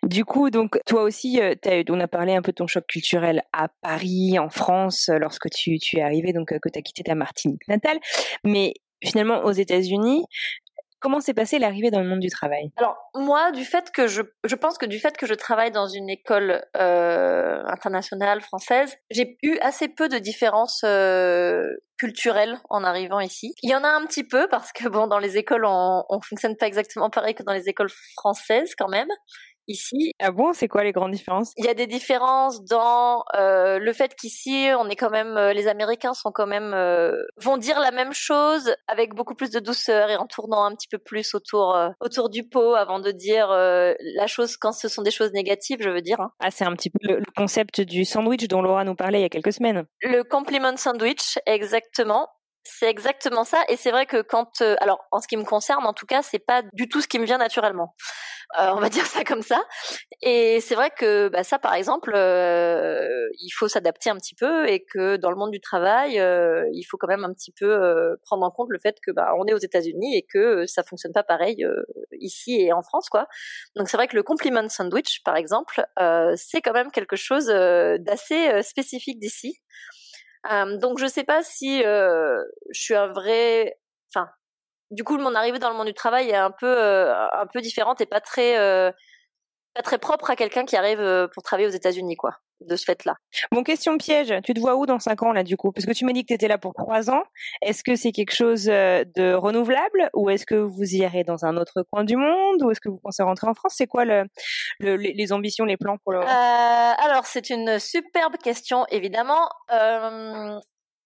Du 0.03 0.25
coup, 0.25 0.51
donc 0.51 0.79
toi 0.87 1.03
aussi, 1.03 1.41
euh, 1.41 1.55
as, 1.65 1.83
on 1.89 2.01
a 2.01 2.09
parlé 2.09 2.35
un 2.35 2.43
peu 2.43 2.53
de 2.53 2.57
ton 2.57 2.67
choc 2.67 2.87
culturel 2.87 3.43
à 3.53 3.69
Paris, 3.83 4.39
en 4.39 4.49
France, 4.49 5.09
euh, 5.09 5.19
lorsque 5.19 5.51
tu, 5.51 5.79
tu 5.79 5.99
es 5.99 6.03
arrivé, 6.03 6.33
donc 6.33 6.49
que 6.49 6.69
tu 6.69 6.79
as 6.79 6.83
quitté 6.83 7.03
ta 7.03 7.15
Martinique 7.15 7.67
natale. 7.69 7.99
Mais 8.45 8.75
finalement 9.05 9.43
aux 9.45 9.53
États-Unis. 9.53 10.25
Comment 11.01 11.21
s'est 11.21 11.35
passé 11.35 11.59
l'arrivée 11.59 11.91
dans 11.91 12.01
le 12.01 12.09
monde 12.09 12.21
du 12.21 12.29
travail? 12.29 12.71
Alors 12.77 12.97
moi, 13.15 13.53
du 13.53 13.65
fait 13.65 13.91
que 13.91 14.07
je, 14.07 14.23
je 14.45 14.55
pense 14.55 14.79
que 14.79 14.87
du 14.87 14.99
fait 14.99 15.17
que 15.17 15.27
je 15.27 15.35
travaille 15.35 15.71
dans 15.71 15.89
une 15.89 16.09
école 16.09 16.65
euh, 16.77 17.63
internationale 17.67 18.41
française, 18.41 18.97
j'ai 19.11 19.37
eu 19.43 19.59
assez 19.61 19.89
peu 19.89 20.09
de 20.09 20.19
différences 20.19 20.83
euh, 20.85 21.65
culturelles 21.99 22.59
en 22.71 22.83
arrivant 22.85 23.21
ici. 23.21 23.55
Il 23.63 23.71
y 23.71 23.75
en 23.75 23.85
a 23.85 23.89
un 23.89 24.05
petit 24.07 24.25
peu 24.25 24.49
parce 24.49 24.73
que 24.73 24.89
bon, 24.89 25.07
dans 25.07 25.19
les 25.19 25.37
écoles, 25.37 25.65
on, 25.67 26.05
on 26.09 26.21
fonctionne 26.21 26.57
pas 26.57 26.67
exactement 26.67 27.11
pareil 27.11 27.35
que 27.35 27.43
dans 27.43 27.53
les 27.53 27.69
écoles 27.69 27.91
françaises 28.15 28.75
quand 28.77 28.89
même 28.89 29.09
ici? 29.69 30.13
Ah 30.21 30.31
bon, 30.31 30.53
c'est 30.53 30.69
quoi 30.69 30.85
les 30.85 30.93
grandes 30.93 31.13
différences? 31.13 31.53
Il 31.57 31.65
y 31.65 31.69
a 31.69 31.75
des 31.75 31.87
différences 31.87 32.65
dans 32.65 33.25
euh, 33.37 33.79
le 33.79 33.93
fait 33.93 34.15
qu'ici, 34.15 34.69
on 34.79 34.89
est 34.89 34.97
quand 34.97 35.11
même, 35.11 35.37
euh, 35.37 35.53
les 35.53 35.69
Américains 35.69 36.15
sont 36.15 36.33
quand 36.33 36.47
même 36.47 36.73
euh, 36.75 37.23
vont 37.37 37.57
dire 37.57 37.81
la 37.81 37.91
même 37.91 38.13
chose 38.13 38.75
avec 38.87 39.15
beaucoup 39.15 39.35
plus 39.35 39.51
de 39.51 39.61
douceur 39.61 40.11
et 40.11 40.17
en 40.17 40.27
tournant 40.27 40.65
un 40.65 40.75
petit 40.75 40.89
peu 40.89 40.99
plus 40.99 41.35
autour 41.35 41.77
autour 42.01 42.31
du 42.31 42.49
pot 42.49 42.75
avant 42.75 43.01
de 43.01 43.11
dire 43.11 43.49
la 43.49 44.27
chose 44.27 44.57
quand 44.57 44.73
ce 44.73 44.89
sont 44.89 45.03
des 45.03 45.11
choses 45.11 45.33
négatives, 45.33 45.79
je 45.81 45.91
veux 45.91 46.01
dire. 46.01 46.21
Hein. 46.21 46.31
Ah, 46.41 46.51
c'est 46.51 46.65
un 46.65 46.73
petit 46.73 46.91
peu 46.91 46.99
le, 47.03 47.23
concept 47.37 47.81
du 47.81 48.05
sandwich 48.05 48.47
dont 48.49 48.63
Laura 48.63 48.85
nous 48.85 48.95
parlait 48.95 49.19
il 49.19 49.23
y 49.23 49.27
a 49.27 49.29
quelques 49.29 49.53
semaines. 49.53 49.85
Le 50.03 50.23
compliment 50.23 50.77
sandwich, 50.77 51.39
exactement. 51.47 52.29
C'est 52.69 52.89
exactement 52.91 53.45
ça, 53.45 53.63
et 53.69 53.77
c'est 53.77 53.91
vrai 53.91 54.07
que 54.07 54.23
quand, 54.23 54.61
alors 54.81 55.07
en 55.13 55.21
ce 55.21 55.29
qui 55.29 55.37
me 55.37 55.45
concerne, 55.45 55.87
en 55.87 55.93
tout 55.93 56.07
cas, 56.07 56.23
c'est 56.23 56.39
pas 56.39 56.63
du 56.73 56.89
tout 56.89 57.01
ce 57.01 57.09
qui 57.09 57.19
me 57.19 57.25
vient 57.25 57.39
naturellement. 57.39 57.95
Euh, 58.59 58.71
on 58.75 58.81
va 58.81 58.89
dire 58.91 59.07
ça 59.07 59.25
comme 59.25 59.43
ça. 59.43 59.65
Et 60.23 60.61
c'est 60.61 60.75
vrai 60.75 60.91
que 60.91 61.29
bah, 61.29 61.45
ça, 61.45 61.59
par 61.59 61.75
exemple, 61.75 62.13
euh, 62.15 63.29
il 63.41 63.51
faut 63.51 63.69
s'adapter 63.69 64.11
un 64.11 64.17
petit 64.17 64.35
peu 64.35 64.69
et 64.69 64.85
que 64.85 65.17
dans 65.17 65.31
le 65.31 65.37
monde 65.37 65.51
du 65.51 65.61
travail, 65.61 66.19
euh, 66.19 66.65
il 66.73 66.85
faut 66.85 66.97
quand 66.97 67.09
même 67.09 67.25
un 67.25 67.33
petit 67.33 67.53
peu 67.53 68.17
prendre 68.25 68.45
en 68.45 68.51
compte 68.51 68.69
le 68.71 68.79
fait 68.79 68.97
que 69.05 69.11
bah, 69.11 69.33
on 69.39 69.47
est 69.47 69.53
aux 69.55 69.59
États-Unis 69.59 70.17
et 70.17 70.23
que 70.23 70.67
ça 70.67 70.83
fonctionne 70.83 71.13
pas 71.13 71.25
pareil 71.25 71.65
ici 72.21 72.61
et 72.61 72.73
en 72.73 72.83
France, 72.83 73.09
quoi. 73.09 73.27
Donc 73.75 73.89
c'est 73.89 73.97
vrai 73.97 74.09
que 74.09 74.17
le 74.17 74.23
compliment 74.23 74.69
sandwich, 74.69 75.23
par 75.25 75.37
exemple, 75.37 75.85
c'est 76.37 76.61
quand 76.63 76.73
même 76.73 76.91
quelque 76.91 77.17
chose 77.17 77.47
d'assez 77.47 78.63
spécifique 78.63 79.19
d'ici. 79.19 79.61
Donc 80.81 80.99
je 80.99 81.07
sais 81.07 81.25
pas 81.25 81.43
si 81.43 81.81
je 81.83 82.43
suis 82.73 82.95
un 82.95 83.09
vrai, 83.09 83.79
enfin 84.15 84.29
du 84.91 85.05
coup, 85.05 85.19
mon 85.19 85.35
arrivée 85.35 85.59
dans 85.59 85.71
le 85.71 85.77
monde 85.77 85.87
du 85.89 85.95
travail 85.95 86.31
est 86.31 86.37
un 86.37 86.51
peu, 86.53 86.67
euh, 86.67 87.15
un 87.33 87.47
peu 87.53 87.61
différente 87.61 88.01
et 88.01 88.07
pas 88.07 88.21
très, 88.21 88.59
euh, 88.59 88.91
pas 89.77 89.83
très 89.83 89.99
propre 89.99 90.31
à 90.31 90.37
quelqu'un 90.37 90.65
qui 90.65 90.77
arrive 90.77 91.01
euh, 91.01 91.29
pour 91.29 91.43
travailler 91.43 91.69
aux 91.69 91.73
États-Unis, 91.73 92.17
quoi, 92.17 92.33
de 92.61 92.77
ce 92.77 92.85
fait-là. 92.85 93.17
Bon, 93.53 93.63
question 93.63 93.99
piège. 93.99 94.35
Tu 94.43 94.55
te 94.55 94.61
vois 94.61 94.77
où 94.77 94.87
dans 94.87 94.99
cinq 94.99 95.23
ans, 95.23 95.33
là, 95.33 95.43
du 95.43 95.57
coup? 95.57 95.73
Parce 95.73 95.87
que 95.87 95.93
tu 95.93 96.05
m'as 96.05 96.13
dit 96.13 96.23
que 96.23 96.29
tu 96.29 96.35
étais 96.35 96.49
là 96.49 96.59
pour 96.59 96.73
trois 96.75 97.11
ans. 97.11 97.23
Est-ce 97.63 97.85
que 97.85 97.95
c'est 97.95 98.13
quelque 98.13 98.35
chose 98.35 98.65
de 98.65 99.35
renouvelable? 99.35 100.11
Ou 100.15 100.31
est-ce 100.31 100.47
que 100.47 100.55
vous 100.55 100.95
irez 100.95 101.25
dans 101.25 101.45
un 101.45 101.57
autre 101.57 101.85
coin 101.93 102.05
du 102.05 102.17
monde? 102.17 102.63
Ou 102.63 102.71
est-ce 102.71 102.81
que 102.81 102.89
vous 102.89 103.01
pensez 103.03 103.23
rentrer 103.23 103.49
en 103.49 103.55
France? 103.55 103.75
C'est 103.77 103.87
quoi 103.87 104.05
le, 104.05 104.25
les 104.81 105.33
ambitions, 105.33 105.65
les 105.65 105.77
plans 105.77 105.99
pour 106.03 106.13
le 106.13 106.21
Alors, 106.21 107.27
c'est 107.27 107.51
une 107.51 107.79
superbe 107.79 108.37
question, 108.39 108.87
évidemment. 108.91 109.49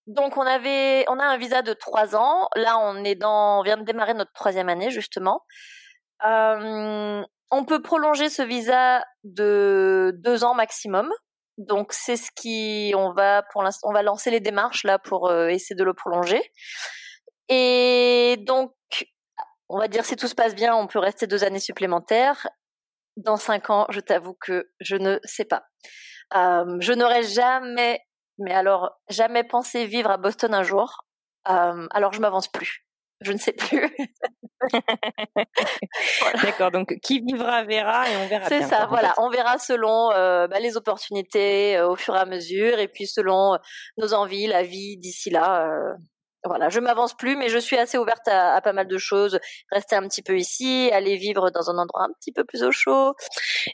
Donc 0.07 0.37
on 0.37 0.43
avait, 0.43 1.05
on 1.09 1.21
a 1.21 1.25
un 1.25 1.37
visa 1.37 1.63
de 1.63 1.73
trois 1.73 2.17
ans. 2.17 2.49
Là, 2.57 2.79
on 2.79 3.05
est 3.05 3.15
dans, 3.15 3.61
on 3.61 3.63
vient 3.63 3.77
de 3.77 3.85
démarrer 3.85 4.15
notre 4.15 4.33
troisième 4.33 4.69
année 4.69 4.91
justement. 4.91 5.43
Euh, 6.27 7.23
on 7.51 7.65
peut 7.65 7.83
prolonger 7.83 8.29
ce 8.29 8.43
visa 8.43 9.05
de 9.25 10.13
deux 10.19 10.45
ans 10.45 10.55
maximum. 10.55 11.11
Donc 11.59 11.93
c'est 11.93 12.17
ce 12.17 12.31
qui, 12.35 12.93
on 12.97 13.13
va 13.13 13.43
pour 13.53 13.63
l'instant, 13.63 13.89
on 13.91 13.93
va 13.93 14.03
lancer 14.03 14.31
les 14.31 14.41
démarches 14.41 14.85
là 14.85 14.99
pour 14.99 15.29
euh, 15.29 15.49
essayer 15.49 15.77
de 15.77 15.85
le 15.85 15.95
prolonger. 15.95 16.43
Et 17.49 18.37
donc, 18.47 18.73
on 19.69 19.79
va 19.79 19.89
dire 19.89 20.05
si 20.05 20.17
tout 20.17 20.29
se 20.29 20.35
passe 20.35 20.55
bien, 20.55 20.75
on 20.75 20.87
peut 20.87 20.99
rester 20.99 21.27
deux 21.27 21.45
années 21.45 21.61
supplémentaires. 21.61 22.49
Dans 23.17 23.37
cinq 23.37 23.71
ans, 23.71 23.87
je 23.91 24.01
t'avoue 24.01 24.35
que 24.41 24.71
je 24.81 24.97
ne 24.97 25.19
sais 25.25 25.45
pas. 25.45 25.65
Euh, 26.35 26.77
je 26.81 26.93
n'aurais 26.93 27.25
jamais 27.25 28.01
mais 28.41 28.53
alors 28.53 28.99
jamais 29.09 29.45
pensé 29.45 29.87
vivre 29.87 30.11
à 30.11 30.17
Boston 30.17 30.55
un 30.55 30.63
jour. 30.63 31.05
Euh, 31.49 31.87
alors 31.91 32.13
je 32.13 32.21
m'avance 32.21 32.49
plus. 32.49 32.87
Je 33.23 33.33
ne 33.33 33.39
sais 33.39 33.53
plus. 33.53 33.91
D'accord, 36.43 36.71
donc 36.71 36.95
qui 37.03 37.21
vivra 37.21 37.65
verra 37.65 38.09
et 38.11 38.17
on 38.17 38.27
verra. 38.29 38.47
C'est 38.49 38.63
ça, 38.63 38.87
voilà, 38.87 39.15
on 39.19 39.31
verra 39.31 39.59
selon 39.59 40.11
euh, 40.13 40.47
bah, 40.49 40.61
les 40.61 40.77
opportunités 40.77 41.77
euh, 41.77 41.89
au 41.89 41.97
fur 41.97 42.15
et 42.15 42.19
à 42.19 42.27
mesure 42.27 42.79
et 42.79 42.89
puis 42.89 43.07
selon 43.07 43.59
nos 43.99 44.15
envies, 44.15 44.47
la 44.47 44.63
vie 44.63 44.97
d'ici 44.97 45.31
là 45.31 45.97
voilà, 46.45 46.69
je 46.69 46.81
m'avance 46.81 47.15
plus, 47.15 47.37
mais 47.37 47.49
je 47.49 47.59
suis 47.59 47.77
assez 47.77 47.99
ouverte 47.99 48.27
à, 48.29 48.55
à, 48.55 48.61
pas 48.61 48.73
mal 48.73 48.87
de 48.87 48.99
choses. 48.99 49.39
Rester 49.71 49.97
un 49.97 50.07
petit 50.09 50.23
peu 50.23 50.39
ici, 50.39 50.91
aller 50.93 51.17
vivre 51.17 51.51
dans 51.51 51.71
un 51.71 51.79
endroit 51.79 52.05
un 52.05 52.13
petit 52.19 52.33
peu 52.33 52.45
plus 52.45 52.63
au 52.63 52.73
chaud. 52.73 53.15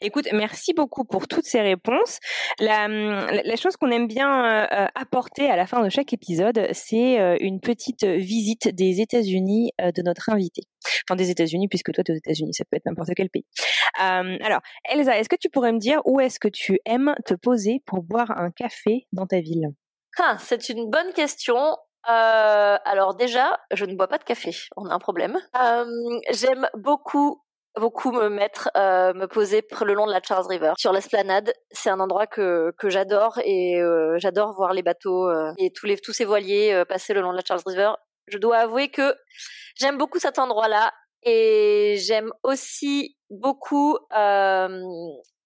Écoute, 0.01 0.29
merci 0.33 0.73
beaucoup 0.75 1.05
pour 1.05 1.29
toutes 1.29 1.45
ces 1.45 1.61
réponses. 1.61 2.19
La, 2.59 2.89
la 2.89 3.57
chose 3.57 3.77
qu'on 3.77 3.91
aime 3.91 4.09
bien 4.09 4.67
euh, 4.73 4.87
apporter 4.95 5.51
à 5.51 5.57
la 5.57 5.67
fin 5.67 5.83
de 5.83 5.89
chaque 5.89 6.13
épisode, 6.13 6.69
c'est 6.73 7.21
euh, 7.21 7.37
une 7.41 7.61
petite 7.61 8.05
visite 8.05 8.69
des 8.69 9.01
États-Unis 9.01 9.73
euh, 9.81 9.93
de 9.93 10.03
notre 10.03 10.31
invité. 10.31 10.63
Enfin, 11.09 11.17
des 11.17 11.31
États-Unis, 11.31 11.69
puisque 11.69 11.93
toi, 11.93 12.03
tu 12.05 12.13
es 12.13 12.15
aux 12.15 12.19
États-Unis, 12.19 12.55
ça 12.55 12.65
peut 12.65 12.77
être 12.77 12.87
n'importe 12.87 13.11
quel 13.17 13.31
pays. 13.31 13.45
alors, 13.99 14.61
Elsa, 14.91 15.19
est-ce 15.19 15.29
que 15.29 15.37
tu 15.37 15.49
pourrais 15.51 15.73
me 15.73 15.79
dire 15.79 16.01
où 16.05 16.21
est-ce 16.21 16.39
que 16.39 16.49
tu 16.49 16.79
aimes 16.85 17.15
te 17.25 17.35
poser 17.35 17.83
pour 17.87 18.03
boire 18.03 18.31
un 18.31 18.51
café 18.51 19.07
dans 19.13 19.27
ta 19.27 19.41
ville? 19.41 19.69
Ah, 20.19 20.37
c'est 20.41 20.71
une 20.71 20.89
bonne 20.89 21.13
question. 21.13 21.77
Euh, 22.09 22.77
alors 22.85 23.15
déjà, 23.15 23.59
je 23.73 23.85
ne 23.85 23.95
bois 23.95 24.09
pas 24.09 24.19
de 24.19 24.25
café. 24.25 24.51
On 24.77 24.87
a 24.87 24.95
un 24.95 24.99
problème. 24.99 25.37
Euh, 25.61 25.85
J'aime 26.31 26.69
beaucoup 26.75 27.43
beaucoup 27.79 28.11
me 28.11 28.29
mettre, 28.31 28.71
euh, 28.77 29.13
me 29.13 29.27
poser 29.27 29.63
le 29.85 29.93
long 29.95 30.07
de 30.07 30.13
la 30.13 30.23
Charles 30.23 30.47
River, 30.49 30.73
sur 30.79 30.93
l'esplanade. 30.93 31.53
C'est 31.71 31.91
un 31.91 32.01
endroit 32.01 32.27
que 32.27 32.73
que 32.79 32.89
j'adore 32.89 33.39
et 33.45 33.81
euh, 33.81 34.17
j'adore 34.19 34.55
voir 34.55 34.73
les 34.73 34.83
bateaux 34.83 35.29
euh, 35.29 35.53
et 35.59 35.71
tous 35.73 35.87
les 35.87 35.99
tous 35.99 36.13
ces 36.13 36.25
voiliers 36.25 36.73
euh, 36.73 36.85
passer 36.85 37.13
le 37.13 37.21
long 37.21 37.33
de 37.33 37.37
la 37.37 37.43
Charles 37.47 37.61
River. 37.67 37.93
Je 38.29 38.39
dois 38.39 38.57
avouer 38.59 38.89
que 38.89 39.15
j'aime 39.77 39.99
beaucoup 39.99 40.19
cet 40.19 40.39
endroit-là 40.39 40.93
et 41.23 41.97
j'aime 41.99 42.33
aussi 42.43 43.17
beaucoup 43.31 43.99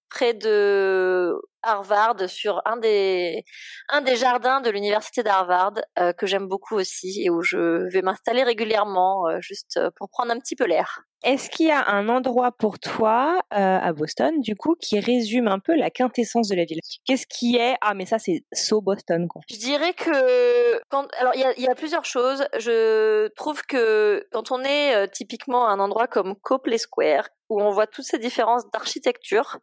près 0.09 0.33
de 0.33 1.33
Harvard 1.63 2.29
sur 2.29 2.61
un 2.65 2.77
des 2.77 3.43
un 3.89 4.01
des 4.01 4.15
jardins 4.15 4.61
de 4.61 4.69
l'université 4.69 5.23
d'Harvard 5.23 5.73
euh, 5.99 6.13
que 6.13 6.25
j'aime 6.25 6.47
beaucoup 6.47 6.75
aussi 6.75 7.23
et 7.23 7.29
où 7.29 7.41
je 7.41 7.89
vais 7.91 8.01
m'installer 8.01 8.43
régulièrement 8.43 9.27
euh, 9.27 9.39
juste 9.41 9.77
euh, 9.77 9.89
pour 9.95 10.09
prendre 10.09 10.31
un 10.31 10.39
petit 10.39 10.55
peu 10.55 10.65
l'air. 10.65 11.01
Est-ce 11.23 11.51
qu'il 11.51 11.67
y 11.67 11.71
a 11.71 11.87
un 11.87 12.09
endroit 12.09 12.51
pour 12.51 12.79
toi 12.79 13.41
à 13.51 13.93
Boston 13.93 14.41
du 14.41 14.55
coup 14.55 14.75
qui 14.79 14.99
résume 14.99 15.47
un 15.47 15.59
peu 15.59 15.75
la 15.75 15.91
quintessence 15.91 16.47
de 16.47 16.55
la 16.55 16.65
ville? 16.65 16.79
Qu'est-ce 17.05 17.27
qui 17.27 17.57
est 17.57 17.75
ah 17.81 17.93
mais 17.93 18.07
ça 18.07 18.17
c'est 18.17 18.43
so 18.53 18.81
Boston 18.81 19.27
quoi. 19.27 19.43
Je 19.47 19.57
dirais 19.57 19.93
que 19.93 20.81
quand 20.89 21.07
alors 21.19 21.35
il 21.35 21.41
y 21.41 21.43
a, 21.43 21.59
y 21.59 21.67
a, 21.67 21.75
plusieurs 21.75 22.05
choses. 22.05 22.43
Je 22.57 23.27
trouve 23.35 23.61
que 23.67 24.27
quand 24.31 24.51
on 24.51 24.63
est 24.63 25.11
typiquement 25.11 25.67
à 25.67 25.73
un 25.73 25.79
endroit 25.79 26.07
comme 26.07 26.35
Copley 26.41 26.79
Square 26.79 27.27
où 27.49 27.61
on 27.61 27.69
voit 27.69 27.85
toutes 27.85 28.05
ces 28.05 28.17
différences 28.17 28.63
d'architecture 28.71 29.59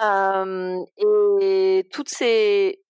et 0.00 1.88
toutes 1.92 2.08
ces 2.08 2.82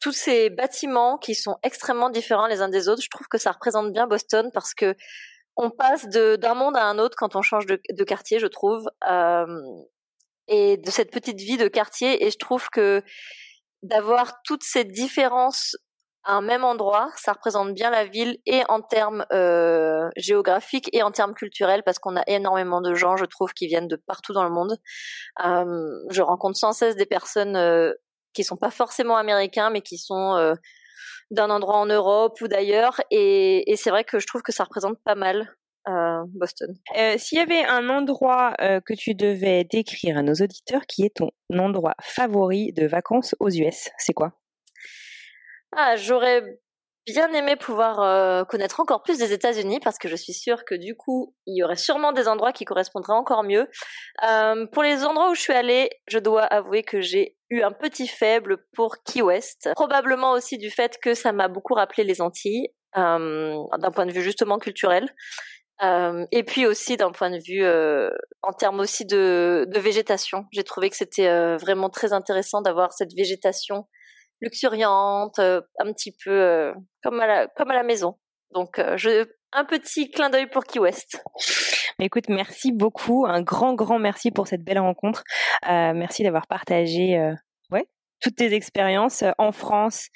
tous 0.00 0.12
ces 0.12 0.50
bâtiments 0.50 1.16
qui 1.16 1.34
sont 1.34 1.56
extrêmement 1.62 2.10
différents 2.10 2.46
les 2.46 2.60
uns 2.60 2.68
des 2.68 2.90
autres, 2.90 3.00
je 3.00 3.08
trouve 3.08 3.26
que 3.26 3.38
ça 3.38 3.52
représente 3.52 3.90
bien 3.90 4.06
Boston 4.06 4.50
parce 4.52 4.74
que 4.74 4.94
on 5.56 5.70
passe 5.70 6.06
d'un 6.08 6.54
monde 6.54 6.76
à 6.76 6.84
un 6.84 6.98
autre 6.98 7.16
quand 7.16 7.36
on 7.36 7.42
change 7.42 7.66
de, 7.66 8.04
quartier, 8.04 8.38
je 8.38 8.46
trouve, 8.46 8.86
et 10.48 10.76
de 10.76 10.90
cette 10.90 11.10
petite 11.10 11.40
vie 11.40 11.56
de 11.56 11.68
quartier. 11.68 12.24
Et 12.26 12.30
je 12.30 12.38
trouve 12.38 12.68
que 12.70 13.02
d'avoir 13.82 14.42
toutes 14.42 14.64
ces 14.64 14.84
différences 14.84 15.76
un 16.24 16.40
même 16.40 16.64
endroit, 16.64 17.10
ça 17.16 17.32
représente 17.32 17.74
bien 17.74 17.90
la 17.90 18.04
ville 18.04 18.38
et 18.46 18.62
en 18.68 18.80
termes 18.80 19.24
euh, 19.32 20.08
géographiques 20.16 20.88
et 20.92 21.02
en 21.02 21.10
termes 21.10 21.34
culturels 21.34 21.82
parce 21.84 21.98
qu'on 21.98 22.16
a 22.16 22.22
énormément 22.26 22.80
de 22.80 22.94
gens, 22.94 23.16
je 23.16 23.24
trouve, 23.24 23.52
qui 23.52 23.66
viennent 23.66 23.88
de 23.88 23.96
partout 23.96 24.32
dans 24.32 24.44
le 24.44 24.50
monde. 24.50 24.76
Euh, 25.44 25.64
je 26.10 26.22
rencontre 26.22 26.58
sans 26.58 26.72
cesse 26.72 26.96
des 26.96 27.06
personnes 27.06 27.56
euh, 27.56 27.92
qui 28.32 28.44
sont 28.44 28.56
pas 28.56 28.70
forcément 28.70 29.16
américains, 29.16 29.70
mais 29.70 29.80
qui 29.80 29.98
sont 29.98 30.34
euh, 30.34 30.54
d'un 31.30 31.50
endroit 31.50 31.76
en 31.76 31.86
Europe 31.86 32.40
ou 32.40 32.48
d'ailleurs, 32.48 33.00
et, 33.10 33.70
et 33.70 33.76
c'est 33.76 33.90
vrai 33.90 34.04
que 34.04 34.18
je 34.18 34.26
trouve 34.26 34.42
que 34.42 34.52
ça 34.52 34.64
représente 34.64 34.98
pas 35.04 35.14
mal 35.14 35.54
euh, 35.88 36.24
Boston. 36.28 36.74
Euh, 36.96 37.16
S'il 37.18 37.38
y 37.38 37.40
avait 37.40 37.64
un 37.64 37.88
endroit 37.90 38.54
euh, 38.60 38.80
que 38.80 38.94
tu 38.94 39.14
devais 39.14 39.64
décrire 39.64 40.18
à 40.18 40.22
nos 40.22 40.34
auditeurs 40.34 40.86
qui 40.86 41.04
est 41.04 41.16
ton 41.16 41.30
endroit 41.52 41.94
favori 42.00 42.72
de 42.72 42.86
vacances 42.86 43.34
aux 43.40 43.50
US, 43.50 43.90
c'est 43.98 44.14
quoi? 44.14 44.32
Ah, 45.76 45.96
j'aurais 45.96 46.42
bien 47.06 47.30
aimé 47.32 47.56
pouvoir 47.56 48.00
euh, 48.00 48.44
connaître 48.44 48.80
encore 48.80 49.02
plus 49.02 49.18
des 49.18 49.32
États-Unis 49.32 49.78
parce 49.80 49.98
que 49.98 50.08
je 50.08 50.16
suis 50.16 50.32
sûre 50.32 50.64
que 50.64 50.74
du 50.74 50.96
coup, 50.96 51.34
il 51.46 51.58
y 51.58 51.62
aurait 51.62 51.76
sûrement 51.76 52.12
des 52.12 52.28
endroits 52.28 52.52
qui 52.52 52.64
correspondraient 52.64 53.12
encore 53.12 53.44
mieux. 53.44 53.68
Euh, 54.26 54.66
pour 54.66 54.82
les 54.82 55.04
endroits 55.04 55.30
où 55.30 55.34
je 55.34 55.40
suis 55.40 55.52
allée, 55.52 55.90
je 56.08 56.18
dois 56.18 56.42
avouer 56.42 56.82
que 56.82 57.00
j'ai 57.00 57.36
eu 57.50 57.62
un 57.62 57.72
petit 57.72 58.08
faible 58.08 58.64
pour 58.74 58.96
Key 59.04 59.22
West. 59.22 59.68
Probablement 59.74 60.32
aussi 60.32 60.56
du 60.56 60.70
fait 60.70 60.98
que 61.00 61.14
ça 61.14 61.32
m'a 61.32 61.48
beaucoup 61.48 61.74
rappelé 61.74 62.04
les 62.04 62.22
Antilles, 62.22 62.68
euh, 62.96 63.54
d'un 63.78 63.90
point 63.90 64.06
de 64.06 64.12
vue 64.12 64.22
justement 64.22 64.58
culturel. 64.58 65.08
Et 66.32 66.44
puis 66.44 66.64
aussi 66.64 66.96
d'un 66.96 67.12
point 67.12 67.30
de 67.30 67.38
vue 67.46 67.66
en 68.42 68.52
termes 68.54 68.80
aussi 68.80 69.04
de, 69.04 69.68
végétation, 69.74 70.46
j'ai 70.50 70.64
trouvé 70.64 70.88
que 70.88 70.96
c'était 70.96 71.56
vraiment 71.58 71.90
très 71.90 72.14
intéressant 72.14 72.62
d'avoir 72.62 72.94
cette 72.94 73.12
végétation 73.14 73.86
luxuriante, 74.40 75.38
euh, 75.38 75.60
un 75.78 75.92
petit 75.92 76.12
peu 76.12 76.30
euh, 76.30 76.72
comme 77.02 77.20
à 77.20 77.46
la 77.56 77.82
maison. 77.82 78.16
Donc 78.52 78.78
euh, 78.78 78.96
je 78.96 79.26
un 79.52 79.64
petit 79.64 80.10
clin 80.10 80.30
d'œil 80.30 80.48
pour 80.48 80.64
Key 80.64 80.80
West. 80.80 81.22
Écoute, 82.00 82.28
merci 82.28 82.72
beaucoup, 82.72 83.24
un 83.26 83.40
grand 83.40 83.74
grand 83.74 83.98
merci 83.98 84.32
pour 84.32 84.48
cette 84.48 84.64
belle 84.64 84.80
rencontre. 84.80 85.22
merci 85.64 86.24
d'avoir 86.24 86.48
partagé 86.48 87.16
ouais 87.70 87.86
toutes 88.20 88.34
tes 88.34 88.52
expériences 88.52 89.22
en 89.38 89.52
France 89.52 90.08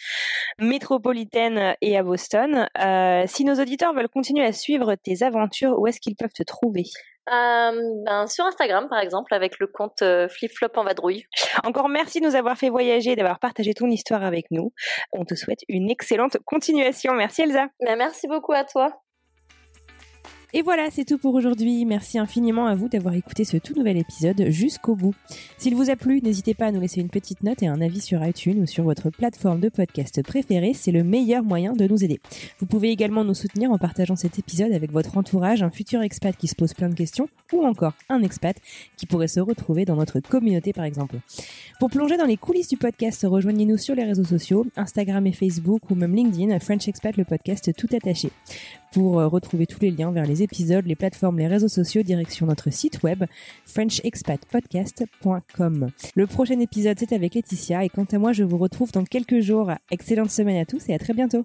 métropolitaine 0.58 1.76
et 1.80 1.96
à 1.96 2.02
Boston. 2.02 2.68
si 3.28 3.44
nos 3.44 3.60
auditeurs 3.60 3.94
veulent 3.94 4.08
continuer 4.08 4.44
à 4.44 4.52
suivre 4.52 4.96
tes 4.96 5.22
aventures, 5.22 5.78
où 5.78 5.86
est-ce 5.86 6.00
qu'ils 6.00 6.16
peuvent 6.16 6.32
te 6.34 6.42
trouver? 6.42 6.84
Euh, 7.32 7.80
ben, 8.04 8.26
sur 8.26 8.44
Instagram, 8.44 8.88
par 8.88 9.00
exemple, 9.00 9.34
avec 9.34 9.58
le 9.58 9.66
compte 9.66 10.02
euh, 10.02 10.28
Flip 10.28 10.50
Flop 10.52 10.70
en 10.76 10.84
vadrouille. 10.84 11.26
Encore 11.64 11.88
merci 11.88 12.20
de 12.20 12.26
nous 12.26 12.36
avoir 12.36 12.56
fait 12.56 12.70
voyager 12.70 13.12
et 13.12 13.16
d'avoir 13.16 13.38
partagé 13.38 13.74
ton 13.74 13.88
histoire 13.88 14.24
avec 14.24 14.46
nous. 14.50 14.72
On 15.12 15.24
te 15.24 15.34
souhaite 15.34 15.60
une 15.68 15.90
excellente 15.90 16.38
continuation. 16.44 17.14
Merci 17.14 17.42
Elsa. 17.42 17.66
Ben, 17.80 17.96
merci 17.96 18.28
beaucoup 18.28 18.52
à 18.52 18.64
toi. 18.64 18.92
Et 20.54 20.62
voilà, 20.62 20.88
c'est 20.90 21.04
tout 21.04 21.18
pour 21.18 21.34
aujourd'hui. 21.34 21.84
Merci 21.84 22.18
infiniment 22.18 22.66
à 22.66 22.74
vous 22.74 22.88
d'avoir 22.88 23.12
écouté 23.12 23.44
ce 23.44 23.58
tout 23.58 23.74
nouvel 23.74 23.98
épisode 23.98 24.46
jusqu'au 24.48 24.96
bout. 24.96 25.14
S'il 25.58 25.74
vous 25.74 25.90
a 25.90 25.96
plu, 25.96 26.22
n'hésitez 26.22 26.54
pas 26.54 26.66
à 26.66 26.72
nous 26.72 26.80
laisser 26.80 27.02
une 27.02 27.10
petite 27.10 27.42
note 27.42 27.62
et 27.62 27.66
un 27.66 27.82
avis 27.82 28.00
sur 28.00 28.24
iTunes 28.24 28.62
ou 28.62 28.66
sur 28.66 28.82
votre 28.82 29.10
plateforme 29.10 29.60
de 29.60 29.68
podcast 29.68 30.22
préférée. 30.22 30.72
C'est 30.72 30.90
le 30.90 31.04
meilleur 31.04 31.42
moyen 31.42 31.74
de 31.74 31.86
nous 31.86 32.02
aider. 32.02 32.18
Vous 32.60 32.66
pouvez 32.66 32.88
également 32.88 33.24
nous 33.24 33.34
soutenir 33.34 33.70
en 33.70 33.76
partageant 33.76 34.16
cet 34.16 34.38
épisode 34.38 34.72
avec 34.72 34.90
votre 34.90 35.18
entourage, 35.18 35.62
un 35.62 35.70
futur 35.70 36.00
expat 36.00 36.34
qui 36.34 36.48
se 36.48 36.54
pose 36.54 36.72
plein 36.72 36.88
de 36.88 36.94
questions 36.94 37.28
ou 37.52 37.66
encore 37.66 37.92
un 38.08 38.22
expat 38.22 38.56
qui 38.96 39.04
pourrait 39.04 39.28
se 39.28 39.40
retrouver 39.40 39.84
dans 39.84 39.96
notre 39.96 40.18
communauté 40.20 40.72
par 40.72 40.84
exemple. 40.86 41.16
Pour 41.78 41.90
plonger 41.90 42.16
dans 42.16 42.24
les 42.24 42.38
coulisses 42.38 42.68
du 42.68 42.78
podcast, 42.78 43.26
rejoignez-nous 43.28 43.76
sur 43.76 43.94
les 43.94 44.04
réseaux 44.04 44.24
sociaux, 44.24 44.66
Instagram 44.76 45.26
et 45.26 45.32
Facebook 45.32 45.90
ou 45.90 45.94
même 45.94 46.14
LinkedIn, 46.14 46.58
French 46.58 46.88
Expat 46.88 47.18
le 47.18 47.24
podcast 47.24 47.70
tout 47.76 47.88
attaché. 47.94 48.30
Pour 48.98 49.20
euh, 49.20 49.28
retrouver 49.28 49.66
tous 49.66 49.78
les 49.80 49.92
liens 49.92 50.10
vers 50.10 50.26
les 50.26 50.42
épisodes, 50.42 50.84
les 50.84 50.96
plateformes, 50.96 51.38
les 51.38 51.46
réseaux 51.46 51.68
sociaux, 51.68 52.02
direction 52.02 52.46
notre 52.46 52.70
site 52.70 53.04
web 53.04 53.22
frenchexpatpodcast.com. 53.64 55.90
Le 56.16 56.26
prochain 56.26 56.58
épisode, 56.58 56.98
c'est 56.98 57.12
avec 57.12 57.36
Laetitia 57.36 57.84
et 57.84 57.90
quant 57.90 58.06
à 58.10 58.18
moi, 58.18 58.32
je 58.32 58.42
vous 58.42 58.58
retrouve 58.58 58.90
dans 58.90 59.04
quelques 59.04 59.38
jours. 59.38 59.70
Excellente 59.92 60.32
semaine 60.32 60.56
à 60.56 60.64
tous 60.64 60.88
et 60.88 60.94
à 60.94 60.98
très 60.98 61.14
bientôt. 61.14 61.44